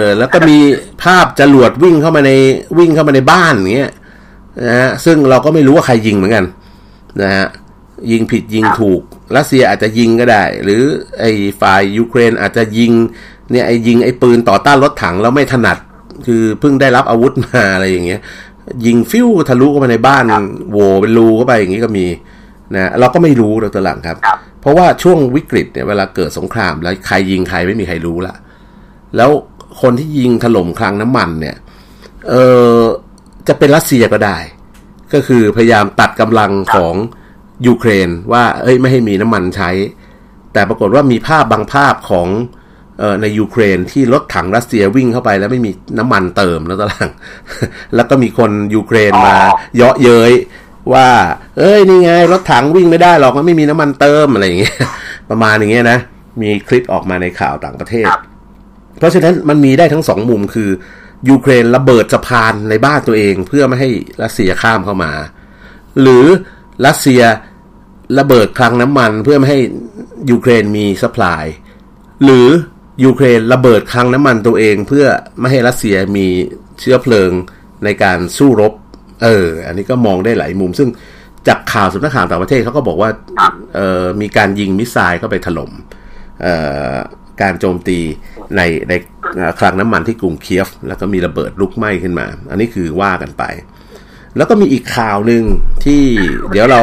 [0.01, 0.57] อ แล้วก็มี
[1.03, 2.31] ภาพจรวดวิ่งเข้ามาใน
[2.77, 3.91] วิ่งเข้ามาในบ้านอย่างเงี้ย
[4.65, 6.45] นะฮะซึ่งเราก็ไม่รู้ว่าใครยิงเหมือนกัน
[7.21, 7.47] นะฮะ
[8.11, 9.01] ยิงผิดยิงถูก
[9.35, 10.81] รัสเซียอาจจะยิงก็ได้ หรือ
[11.19, 12.91] ไอ้ฝ่ายยูเครนอาจจะยิง
[13.51, 15.77] เนี่ยไอ้ยิงไอ้ปืนต่อต้านรถถังแล้วไม่ถนัด
[16.25, 18.21] คือเพิ่งได้รับอาวุธมาอะไรอย่างเงี้ย
[18.85, 20.23] ยิงฟิวทะลุเข้ามาในบ้าน
[20.71, 22.05] โวเป็นรูเข้าไปอย่างงี้ก็มี
[22.75, 24.17] นะเราก็ไม่รู้เราตัวหลังครับ
[24.61, 28.33] เพราะว่าช่วงวิกฤตเนี่ยเวลาเกิดสงคราม แล้วใครยิงใครไม่มีใครรู้ละ
[29.17, 29.29] แล้ว
[29.81, 31.55] คนที่ยิงถล่มคลังน้ำมันเนี่ย
[32.29, 32.33] เอ
[32.75, 32.77] อ
[33.47, 34.37] จะเป็นรัสเซียก็ได้
[35.13, 36.95] ก็คือพยายามตัดกำลังของ
[37.67, 39.69] ยูเครนว่าเอ้ยไม่ให้มีน้ำมันใช้
[40.53, 42.56] แต่ปรากฏว่ามีภาพบางภาพของออ
[43.21, 47.09] ในยูเครนที่รถถังรัสเซียวิ่งเข้าไปแล้วไม่มีน้ำมันเติมแล้วตลัง
[47.95, 49.35] แล้วก็มีคนยูเครนมา
[49.77, 50.31] เยาะเย้ย
[50.93, 51.07] ว่า
[51.57, 54.75] เอ้ยนี่ไง รถถังวิ่งไม่ได้หรอกมันไม่มีน้ำมันเติมอะไรอย่างเงี้ย
[55.29, 55.99] ประมาณอย่างเงี้ยนะ
[56.41, 58.07] มีคลิปออกมาในข่าวต่างประเทศ
[58.97, 60.69] เพราะฉะนั้นมันมีได้ทั้งสองมุมคือ
[61.29, 63.89] ยูเครนระเบิดสะพานในบ้านตัวเองเพื่อไม่ให้
[64.23, 65.11] รัสเซียข้ามเข้ามา
[66.01, 66.25] หรือ
[66.85, 67.21] รัสเซีย
[68.19, 69.59] ระเบิดคลังน้ำมันเพื่อไม่ให้
[70.31, 71.45] ยูเครนมีสป라이
[72.23, 72.47] หรือ
[73.03, 75.05] ยูเครนระเบิดคลังน้ำมันตัวเอง เพื่อ
[75.39, 76.27] ไม่ให้รัสเซียมี
[76.79, 77.31] เชื้อเพลิง
[77.83, 78.73] ในการสู้รบ
[79.23, 80.89] เออ อันนี้ก็มองได้หลายมุม ซึ่ง
[81.47, 83.09] จากข่าวสำนักข่าวต่างประเทศเขาก็บอกว่า
[83.75, 85.71] เออมีการยิงมิสไซล์เข้าไปถล่ม
[87.41, 87.99] การโจมตี
[88.55, 88.93] ในใน
[89.59, 93.43] คลังน้ำมันที่กรุงเคียฟ แล้วก็มีระเบิดลุกไหม้ขึ้นมา อันนี้คือว่ากันไป
[94.37, 95.43] แล้วก็มีอีกข่าวหนึ่ง
[95.85, 96.03] ที่
[96.51, 96.81] เดี๋ยวเรา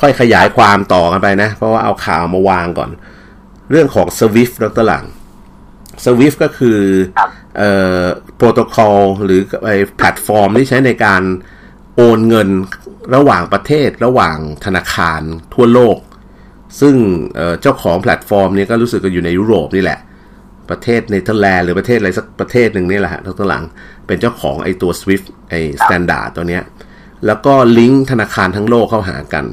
[0.00, 2.90] ค่อยขยายความต่อกันไปนะ เพราะว่าเอาข่าวมาวางก่อน
[3.70, 5.04] เรื่องของ SWIFT ดรหลัง
[6.04, 6.78] SWIFT ก็คือ
[7.56, 7.70] เอ่
[8.02, 8.04] อ
[8.36, 11.22] โปรโตคอลหรือไอแพลตฟอร์มที่ใช้ในการ
[11.96, 12.48] โอนเงิน
[13.14, 15.20] ระหว่างประเทศระหว่างธนาคาร
[15.54, 15.98] ทั่วโลก
[16.80, 16.94] ซึ่ง
[17.60, 20.00] เจ้าของแพลตฟอร์มนี้ก็รู้สึกก็อยู่ในยุโรปนี่แหละ
[20.70, 23.64] ประเทศเนเธอร์แลนด์หรือประเทศอะไรสักประเทศหนึ่งนี่แหละฮะทั้งหลัง
[24.06, 26.64] เป็นเจ้าของไอตัว SWIFT ไอ standard ตัวเนี้ย
[27.26, 29.44] แล้วก็ลิงก์ธนาคารทั้งโลกเข้าหากัน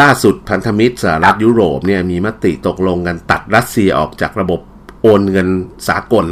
[0.00, 4.60] ล่าสุดพันธมิตรสหรัฐยุโรปเนี่ยมีมติตกลงกันตัดรัสเซียออกจากระบบ
[5.02, 5.48] โอนเงิน
[5.88, 6.26] สากล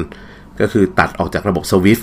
[0.61, 2.01] ก็คือตัดออกจากระบบ SWIFT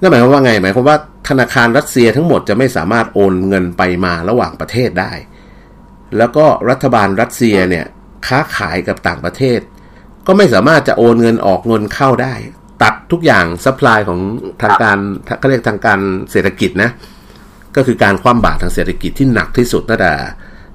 [0.00, 0.96] นั่นหมายความว่าไง หมายความว่า
[1.28, 5.12] ธนาคารรัสเซียทั้งหมดจะไม่สามารถโอนเงินไปมาระหว่างประเทศได้
[6.18, 7.84] แล้วก็รัฐบาลรัสเซียเนี่ย
[8.26, 9.60] ค้าขายกับต่างประเทศ
[10.26, 12.34] ก็ไม่สามารถจะโอนเงินออกเงินเข้าได้
[12.82, 14.20] ตัดทุกอย่าง supply ของ
[14.62, 14.98] ทางการ
[15.38, 16.90] เขาเรียกทางการเศรษฐกิจนะ
[17.76, 20.12] ก็คือการคว่ำบาตรทางเศรษฐกิจที่หนักที่สุดตั้งแต่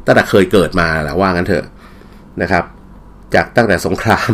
[0.05, 1.65] ตั้งแต่เคยเกิดมาแหละว่างั้นเถอะ
[2.41, 2.63] นะครับ
[3.35, 4.31] จากตั้งแต่สงคราม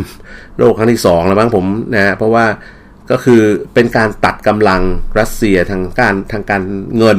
[0.58, 2.46] โลกครั้งที่สองแล้วมั้งผมนะเพราะว่า
[3.10, 3.42] ก็คือ
[3.74, 4.82] เป็นการตัดกำลัง
[5.18, 6.62] รัสเซียทางการทางการ
[6.98, 7.18] เงิน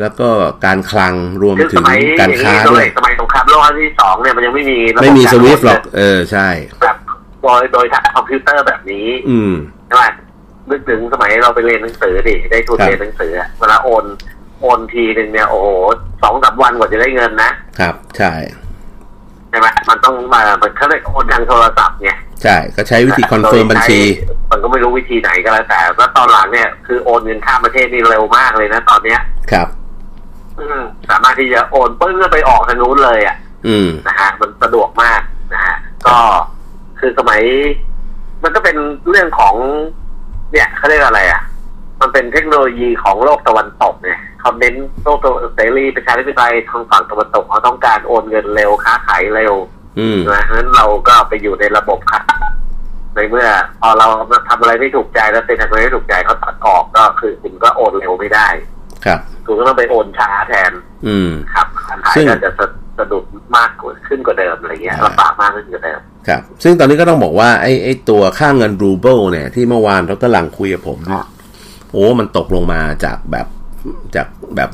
[0.00, 0.28] แล้วก็
[0.66, 1.84] การคลังรวมถึง
[2.20, 6.48] การค้าด้วยสมัยสงครามโลกครั้งที่สองเนี่ยมันยังไม่มีไม่มี SWIFT หรอกเออใช่
[6.82, 6.96] แบบ
[7.42, 9.52] โดยโดยทางคอมพิวเตอร์แบบนี้ อืม
[9.86, 10.04] ใช่ไหม
[10.70, 14.04] นึกถึงสมัยเราไปเรียนหนังสือดิได้ทุนเรียนหนังสือเวลาโอน
[14.60, 15.68] โอนทีหนึ่งเนี่ยโอ้โห
[16.22, 17.50] สองสามวันกว่าจะได้เงินนะ
[17.80, 18.32] ครับ ใช่
[19.52, 22.10] ใช่ไหมมันต้องมามันเขาเรียกโอนทางโทรศัพท์ไง
[22.42, 24.00] ใช่ก็ใช้วิธี confirm บัญชี
[24.50, 29.20] มันก็ไม่รู้วิธีไหนก็แล้วแต่แล้วตอนหลังเนี่ยคือโอนเงินข้ามประเทศนี่เร็วมากเลยนะตอนเนี้ย
[29.52, 29.68] ครับ
[31.10, 33.36] สามารถที่จะโอนปึ้งไปออกทางนู้นเลยอะ
[34.06, 35.20] นะฮะมันสะดวกมาก
[35.54, 35.76] นะฮะ
[36.06, 36.16] ก็
[37.00, 37.40] คือสมัย
[38.42, 38.76] มันก็เป็น
[39.08, 39.54] เรื่องของ
[40.52, 41.42] เนี่ยเขาเรียกอะไรอะ
[42.02, 45.18] มันเป็นเทคโนโลยีของโลกตะวันตกเนี่ยเขาเน้นโลก
[45.54, 49.54] เสรีประชาธิปไตยทางฝั่งตะวันตกเขาต้องการโอนเงินเร็วค้าขายเร็ว
[50.30, 52.20] นะฉะนั้นเราก็ไปอยู่ในระบบค่ะ
[53.14, 53.48] ในเมื่อ
[53.80, 54.06] พอเรา
[54.48, 58.48] ทำอะไรไม่ถูกใจแล้วเป็นอะไรไม่ถูกใจเขาตัดออกก็คือคุณก็โอนเร็วไม่ได้
[59.04, 60.72] ครับคุณก็ต้องไปโอนช้าแทน
[61.06, 62.50] อืมครับการขายก็จะ
[62.98, 63.24] สะดุด
[63.56, 70.98] มากกว่าขึ้นกว่าเดิมอะไรเงี้ยลำบากมากขึ้นกว่าเดิมครับ ซึ่งตอนนี้ก็ต้องบอกว่าไอ้ไอ้ตัวค่าเงินรูเบิลเนี่ยที่เมื่อวานเรากำลังคุยกับผม
[71.92, 73.46] โอ้มันตกลงมาจากแบบ
[74.16, 74.70] จากแบบ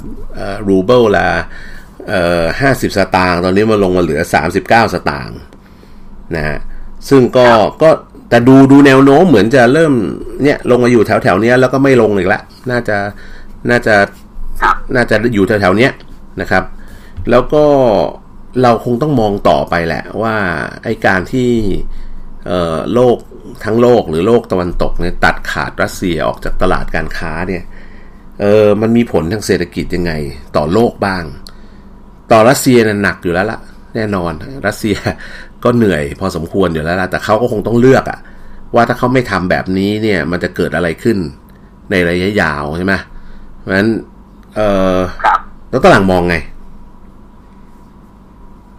[0.69, 1.29] รูเบิลละ
[2.61, 5.39] ห้าสิบสตางค์ตอนนี้มาลงมาเหลือสามสิบเก้าสตางค์
[6.37, 6.59] นะฮะ
[7.09, 7.47] ซึ่งก็
[7.83, 7.91] ก็
[8.29, 9.93] แต่ดูดูแนวโน้มเหมือนจะเริ่ม
[10.43, 12.97] เนี่ยลงมาอยู่แถวแถวเนี้ยแล้วก็ไม่ลงอีกแล้วน่าจะ
[13.71, 13.95] น่าจะ
[14.95, 15.93] น่าจะอยู่แถวแถวเนี้ย
[16.41, 16.65] นะครับ
[17.31, 17.65] แล้วก็
[18.63, 20.37] เราคงต้องมองต่อไปแหละว่า
[20.85, 21.51] ไอการที่
[22.95, 23.17] โลก
[23.65, 27.63] ทั้งโลกหรือโลกตะวันตกเนี่ยตัดขาดรัสเซียออกจากตลาดการค้าเนี่ย
[28.41, 30.13] เออมันมีผลทางเศรษฐกิจยังไง
[30.57, 31.25] ต่อโลกบ้าง
[32.33, 33.61] ต่อรัสเซียนั้นหนักอยู่แล้วละ่ะ
[33.95, 34.33] แน่นอน
[34.67, 34.97] รัสเซีย
[35.65, 38.19] ก็เหนื่อยพอสมควรอยู่แล้วละแต่เขาก็คงต้องเลือกอะ
[38.75, 41.19] ว่าถ้าเขาไม่ทำแบบนี้เนี่ยมันจะเกิดอะไรขึ้น
[41.91, 42.95] ในระยะยาวใช่ไหม
[43.59, 43.89] เพราะฉะนั้น
[44.57, 44.61] เอ
[44.95, 44.97] อ
[45.71, 46.37] แล้วตลาดมองไง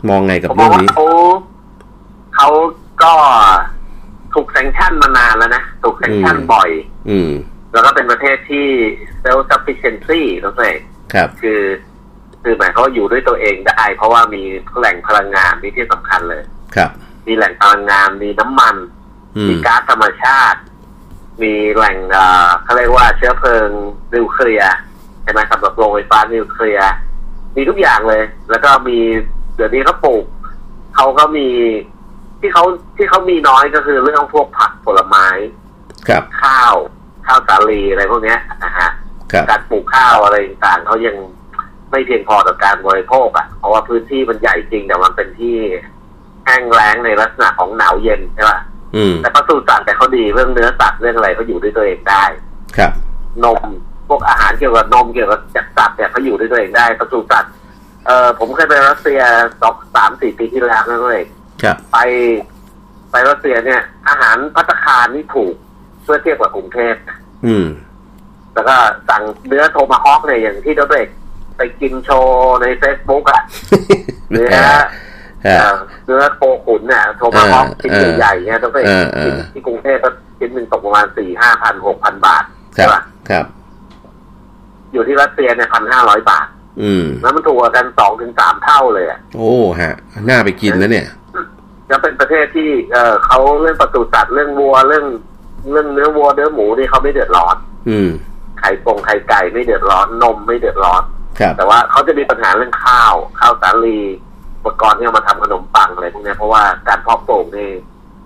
[0.09, 1.05] มองไงกับเรื่องนี้เขา
[2.35, 2.49] เขา
[3.03, 3.13] ก็
[4.33, 6.69] ถูกแซงชั่นมานานแล้วนะ ถูกแซงชั่นบ่อย
[7.09, 7.31] อืม
[7.73, 8.67] แล้วก็เป็นประเทศที่
[9.23, 10.69] self sufficiency ต้องใช่
[11.13, 11.61] ครับ คือ
[12.41, 14.43] คือหมายเขาอยู่ด้วยตัวเองได้ เพราะว่ามี
[14.77, 16.43] แหล่งพลังงานนี่ที่สำคัญเลย
[16.75, 16.91] ครับ
[17.27, 18.75] มีแหล่งพลังงานมีน้ำมัน
[19.47, 20.59] มีก๊าซธรรมชาติ
[21.41, 21.97] มีแหล่ง
[22.63, 23.69] เขาเรียกว่าเชื้อเพลิง
[24.15, 24.75] นิวเคลียร์
[25.23, 26.89] ใช่ไหมสำหรับโรงไฟฟ้านิวเคลียร์
[27.55, 28.97] มีทุกอย่างเลย แล้วก็มี
[29.55, 30.25] เดี๋ยวนี้เขาปลูก
[30.95, 31.47] เขาก็มี
[32.39, 32.63] ที่เขา
[32.97, 35.27] ที่เขามีน้อยก็คือเรื่องพวกผักผลไม้
[36.07, 36.75] ครับ ข้าว
[37.25, 38.89] ข้าวสาลีอะไรพวกนี้นะฮะ
[39.49, 41.15] การปลูกข้าวอะไรต่างเขายัง
[41.91, 45.55] ไม่เพียงพอต่อการบริโภคอะ เพราะว่าพื้นที่มันใหญ่จริงแต่มันเป็นที่
[46.45, 48.59] แห้งแล้งในลักษณะของหนาวเย็นใช่ป่ะ
[49.21, 52.23] แต่ปศุสัตว์แต่เขาดีเรื่องเนื้อสัตว์เรื่องอะไรเขาอยู่ด้วยตัวเองได้
[52.77, 52.91] ครับ
[53.43, 53.61] นม
[54.07, 57.53] พวกอาหารเกี่ยวกับนมเกี่ยวกับจักสัตว์เนี่ยเขาอยู่ด้วยตัวเองได้ปศุสัตว์
[58.05, 59.21] เออผมเคยไปรัสเซีย
[59.61, 61.97] สองสามสี่ปีที่แล้วนั่นเลยไป
[63.11, 65.55] ไปรัสเซียเนี่ย อาหารภัตตาคารนี่ถูก
[66.03, 66.95] เมื่อเทียบกับกรุงเทพ
[67.45, 67.65] อืม
[68.53, 68.75] แล้วก็
[69.09, 70.95] สั่งเนื้อโทมาฮอกเนี่ยอย่างที่เราไป
[71.57, 73.41] ไปกินโชว์ในเฟซบุ๊กอะ
[74.31, 74.57] เนื้อ
[76.05, 78.79] เนื้อโคขุนเนี่ยโทมาฮอกชิ้นใหญ่ๆเนี่ยต้องไป
[79.23, 82.43] กินที่กรุงเทพก็ชิ้นหนึ่งตกประมาณสี่ห้าพันหกพันบาท
[82.75, 83.45] ใช่ป่ะครับ
[84.93, 86.47] อยู่ที่รัสเซียเนี่ยพันห้าร้อยบาท
[86.81, 89.93] อืม แล้วมันถูกกันสองถึงสามเท่าเลยอะโอ้ฮะ
[90.29, 91.07] น่าไปกินนะเนี่ย
[91.89, 95.05] จะเป็นประเทศที่เออเขาเรื่องประตูสัตว์เรื่องวัวเรื่อง
[95.71, 97.55] เรื่องเนื้อวัวเนื้อหมูนี่เขาไม่เดือดร้อน
[97.89, 98.09] อืม
[98.59, 101.03] ไข่ปงไข่ไก่ไม่เดือดร้อนนมไม่เดือดร้อน
[101.57, 103.99] แต่ว่าเขาจะมีปัญหาเรื่องข้าวข้าวสาลี
[104.57, 107.71] อุปกรณ์ที่เอามาทำขนมปังอะไรพวกนี้เพราะว่าการเพาะปลูกนี่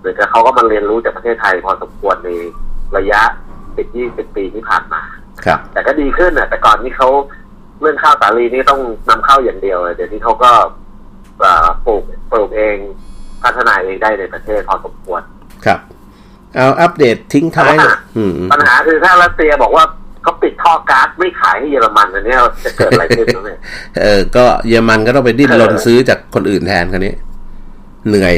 [0.01, 2.29] หรือเขาก็มาเรียนรู้จากประเทศไทยพอสมควรใน
[2.97, 3.21] ระยะ
[3.75, 5.01] สิบยี่สิบปีที่ผ่านมา
[5.45, 7.09] ครับ แต่ก็ดีขึ้นอะ แต่ก่อนนี้เขา
[7.81, 10.51] เรื่องข้าวสาลีนี่ต้องนำเข้าอย่างเดียวเลยเดี๋ยวนี้เขาก็
[11.85, 12.77] ปลูกปลูกเอง
[13.43, 15.21] พัฒนาเองได้ในประเทศพอสมควร
[15.65, 15.79] ครับ
[16.55, 17.75] เอาอัปเดตทิ้งท้าย
[18.51, 19.85] ปัญหาคือถ้ารัสเซียบอกว่า
[20.23, 22.35] เขาปิดท่อก๊าซไม่ขายให้เยอรมันอันนี้
[22.65, 23.59] จะเกิดอะไรขึ้นเนี่ย
[24.01, 27.13] เออ ก็เยอรมันก็ต้องไปดิ้นรนซื้อจากคนอื่นแทนคันนี้
[28.09, 28.35] เหนื่อย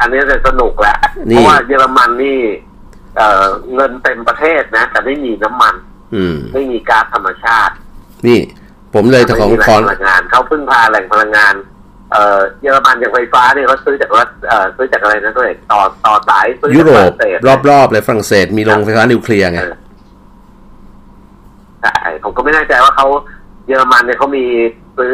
[0.00, 0.96] อันนี้จะสนุกแหละ
[1.26, 2.38] เพราะว่าเยอรมันนี่
[3.16, 5.74] เออเงินเต็มประเทศนะ แต่ไม่มีน้ำมัน
[6.14, 7.74] อืม ไม่มีก๊าซธรรมชาติ
[8.26, 8.40] นี่
[8.94, 11.54] ผมเลยจะของคอนพลังงานเขาพึ่งพาแหล่งพลังงาน
[12.12, 19.60] เอ่อเยอรมันอย่างไฟฟ้าเนี่ยเขาซื้อจากรัฐเอ่อซื้อจากอะไรนะด้วยต่อต่อสายซื้อยุโรปรอบๆเลยฝรั่งเศสมีโรงไฟฟ้านิวเคลียร์ไง
[21.82, 23.06] ใช่ผมก็ไม่แน่ใจว่าเขา
[23.66, 24.44] เยอรมันเนี่ยเขามี
[24.96, 25.12] ซื้อ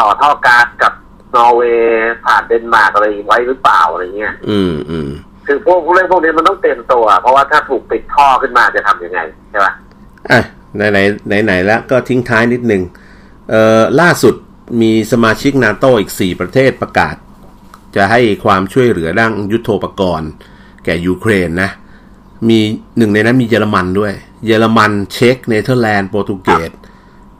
[0.00, 0.92] ต่อท่อก๊าซกับ
[1.36, 5.10] นอร์เวย์ผ่านเดนมาร์กอะไรไว้หรือเปล่าอะไรเงี้ยอืมอืม
[5.46, 9.20] คือพวกเรื่องพวกนี้มันต้องเต็มตัว เพราะว่าถ้าถูกปิดท่อขึ้นมาจะทํำยังไง
[9.50, 9.72] ใช่ปะ
[10.30, 10.40] อะ
[10.76, 10.98] ไหนไหน
[11.28, 12.82] ไหนไหนแล้วก็ทิ้งท้ายนิดนึง
[13.50, 14.34] เอ่อล่าสุด
[14.80, 17.16] มีสมาชิกนาโตอีกสี่ประเทศประกาศ
[17.96, 20.30] จะให้ความช่วยเหลือด้านยุโทโธปกรณ์
[20.84, 21.70] แก่ยูเครนนะ
[22.48, 22.58] มี
[22.98, 24.12] หนึ่งในนั้นมีเยอรมันด้วย
[24.46, 26.70] เยอรมันเช็กเนเธอร์แลนด์โปรตุเกส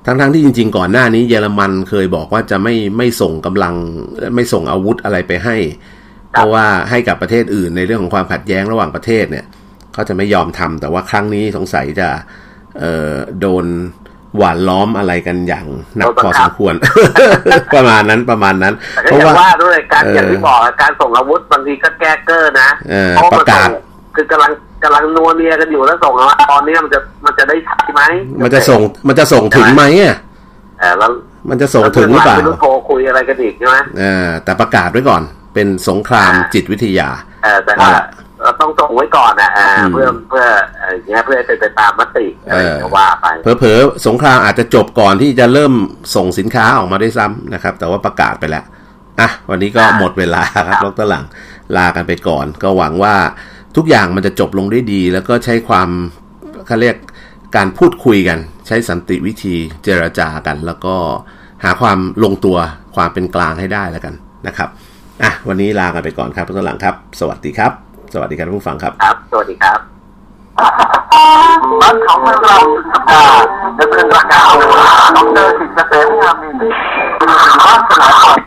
[0.05, 3.75] ทั้งๆทที่จริง ๆ ก่อนหน้านี้เยอรมันเคยบอกว่าจะไม่ไม่ส่งกำลัง
[4.35, 5.57] ไม่ส่งอาวุธอะไรไปให้
[6.33, 9.47] เพราะว่าให้กับประเทศอื่นในเรื่องของความขัดแย้งระหว่างประเทศเนี่ย
[9.93, 12.09] เขาจะไม่ยอมทำแต่ว่าครั้งนี้สงสัยจะ
[12.79, 13.65] เโดน
[14.37, 15.67] หวานล้อมอะไรกันอย่าง
[15.97, 16.75] หนักพอสมควร
[17.75, 22.69] ประมาณนั้นประมาณนั้น เพราะว่าด้วยการอย่างที่บอกการส่งอาวุธบางทีก็แก้เกอร์นะ
[23.35, 23.69] ประกาศ
[24.17, 24.53] คือกำลัง
[24.83, 28.03] กำลังนัวเนียกันอยู่แล้วส่งมาตอนนี้มันจะมันจะได้ใช่ไหม
[28.43, 30.17] มันจะส่งมันจะส่งถึงไหมอะ
[30.81, 31.11] เออแล้ว
[31.51, 35.23] มันจะส่งถึงหรือเปล่าไม่รู้โทรคุยอะไรกันอีกใช่ไหมเออแต่ประกาศไว้ก่อน
[35.55, 37.09] เป็นสงครามจิตวิทยา
[37.45, 37.91] เออแต่ว่า
[38.43, 39.51] เราต้องส่งไว้ก่อนอะ
[39.93, 40.45] เพื่อเพื่อ
[40.93, 42.61] อย่างเงี้ยเพื่อไปตามมติอะไร
[42.97, 43.27] ว่าไป
[43.59, 45.73] เผลอๆสงครามอาจจะจบก่อนที่จะเริ่ม
[46.17, 48.65] ส่งสินค้าออกมาได้ซ้ำนะครับ แต่ว่าประกาศไปแล้ว
[49.21, 51.25] อะวันนี้ก็หมดเวลาครับลกตะหลัง
[51.77, 53.15] ลากันไปก่อน ก็หวังว่า
[53.77, 55.89] ทุกอย่างมันจะจบลงได้ดี แล้วก็ใช้ความ
[56.67, 56.97] เขาเรียก
[57.57, 60.95] การพูดคุยกัน ใช้สันติวิธีเจรจากัน แล้วก็
[61.65, 62.57] หาความลงตัว
[62.97, 64.15] ความเป็นกลางให้ได้แล้วกัน
[64.47, 64.69] นะครับ
[65.23, 69.79] อะวันนี้ลากันไปก่อนครับทุกท่านหลังครับ สวัสดีครับ สวัสดีครับผู้ฟังครับ ครับ สวัสดีครับ
[71.81, 73.25] บ้านเขาเมืองเราสุดสัดา
[73.79, 74.43] จะเป็นประกา
[75.17, 76.49] ต้องเจอสิทธิ์เกษมงามมี
[77.67, 78.39] บ้านสลาย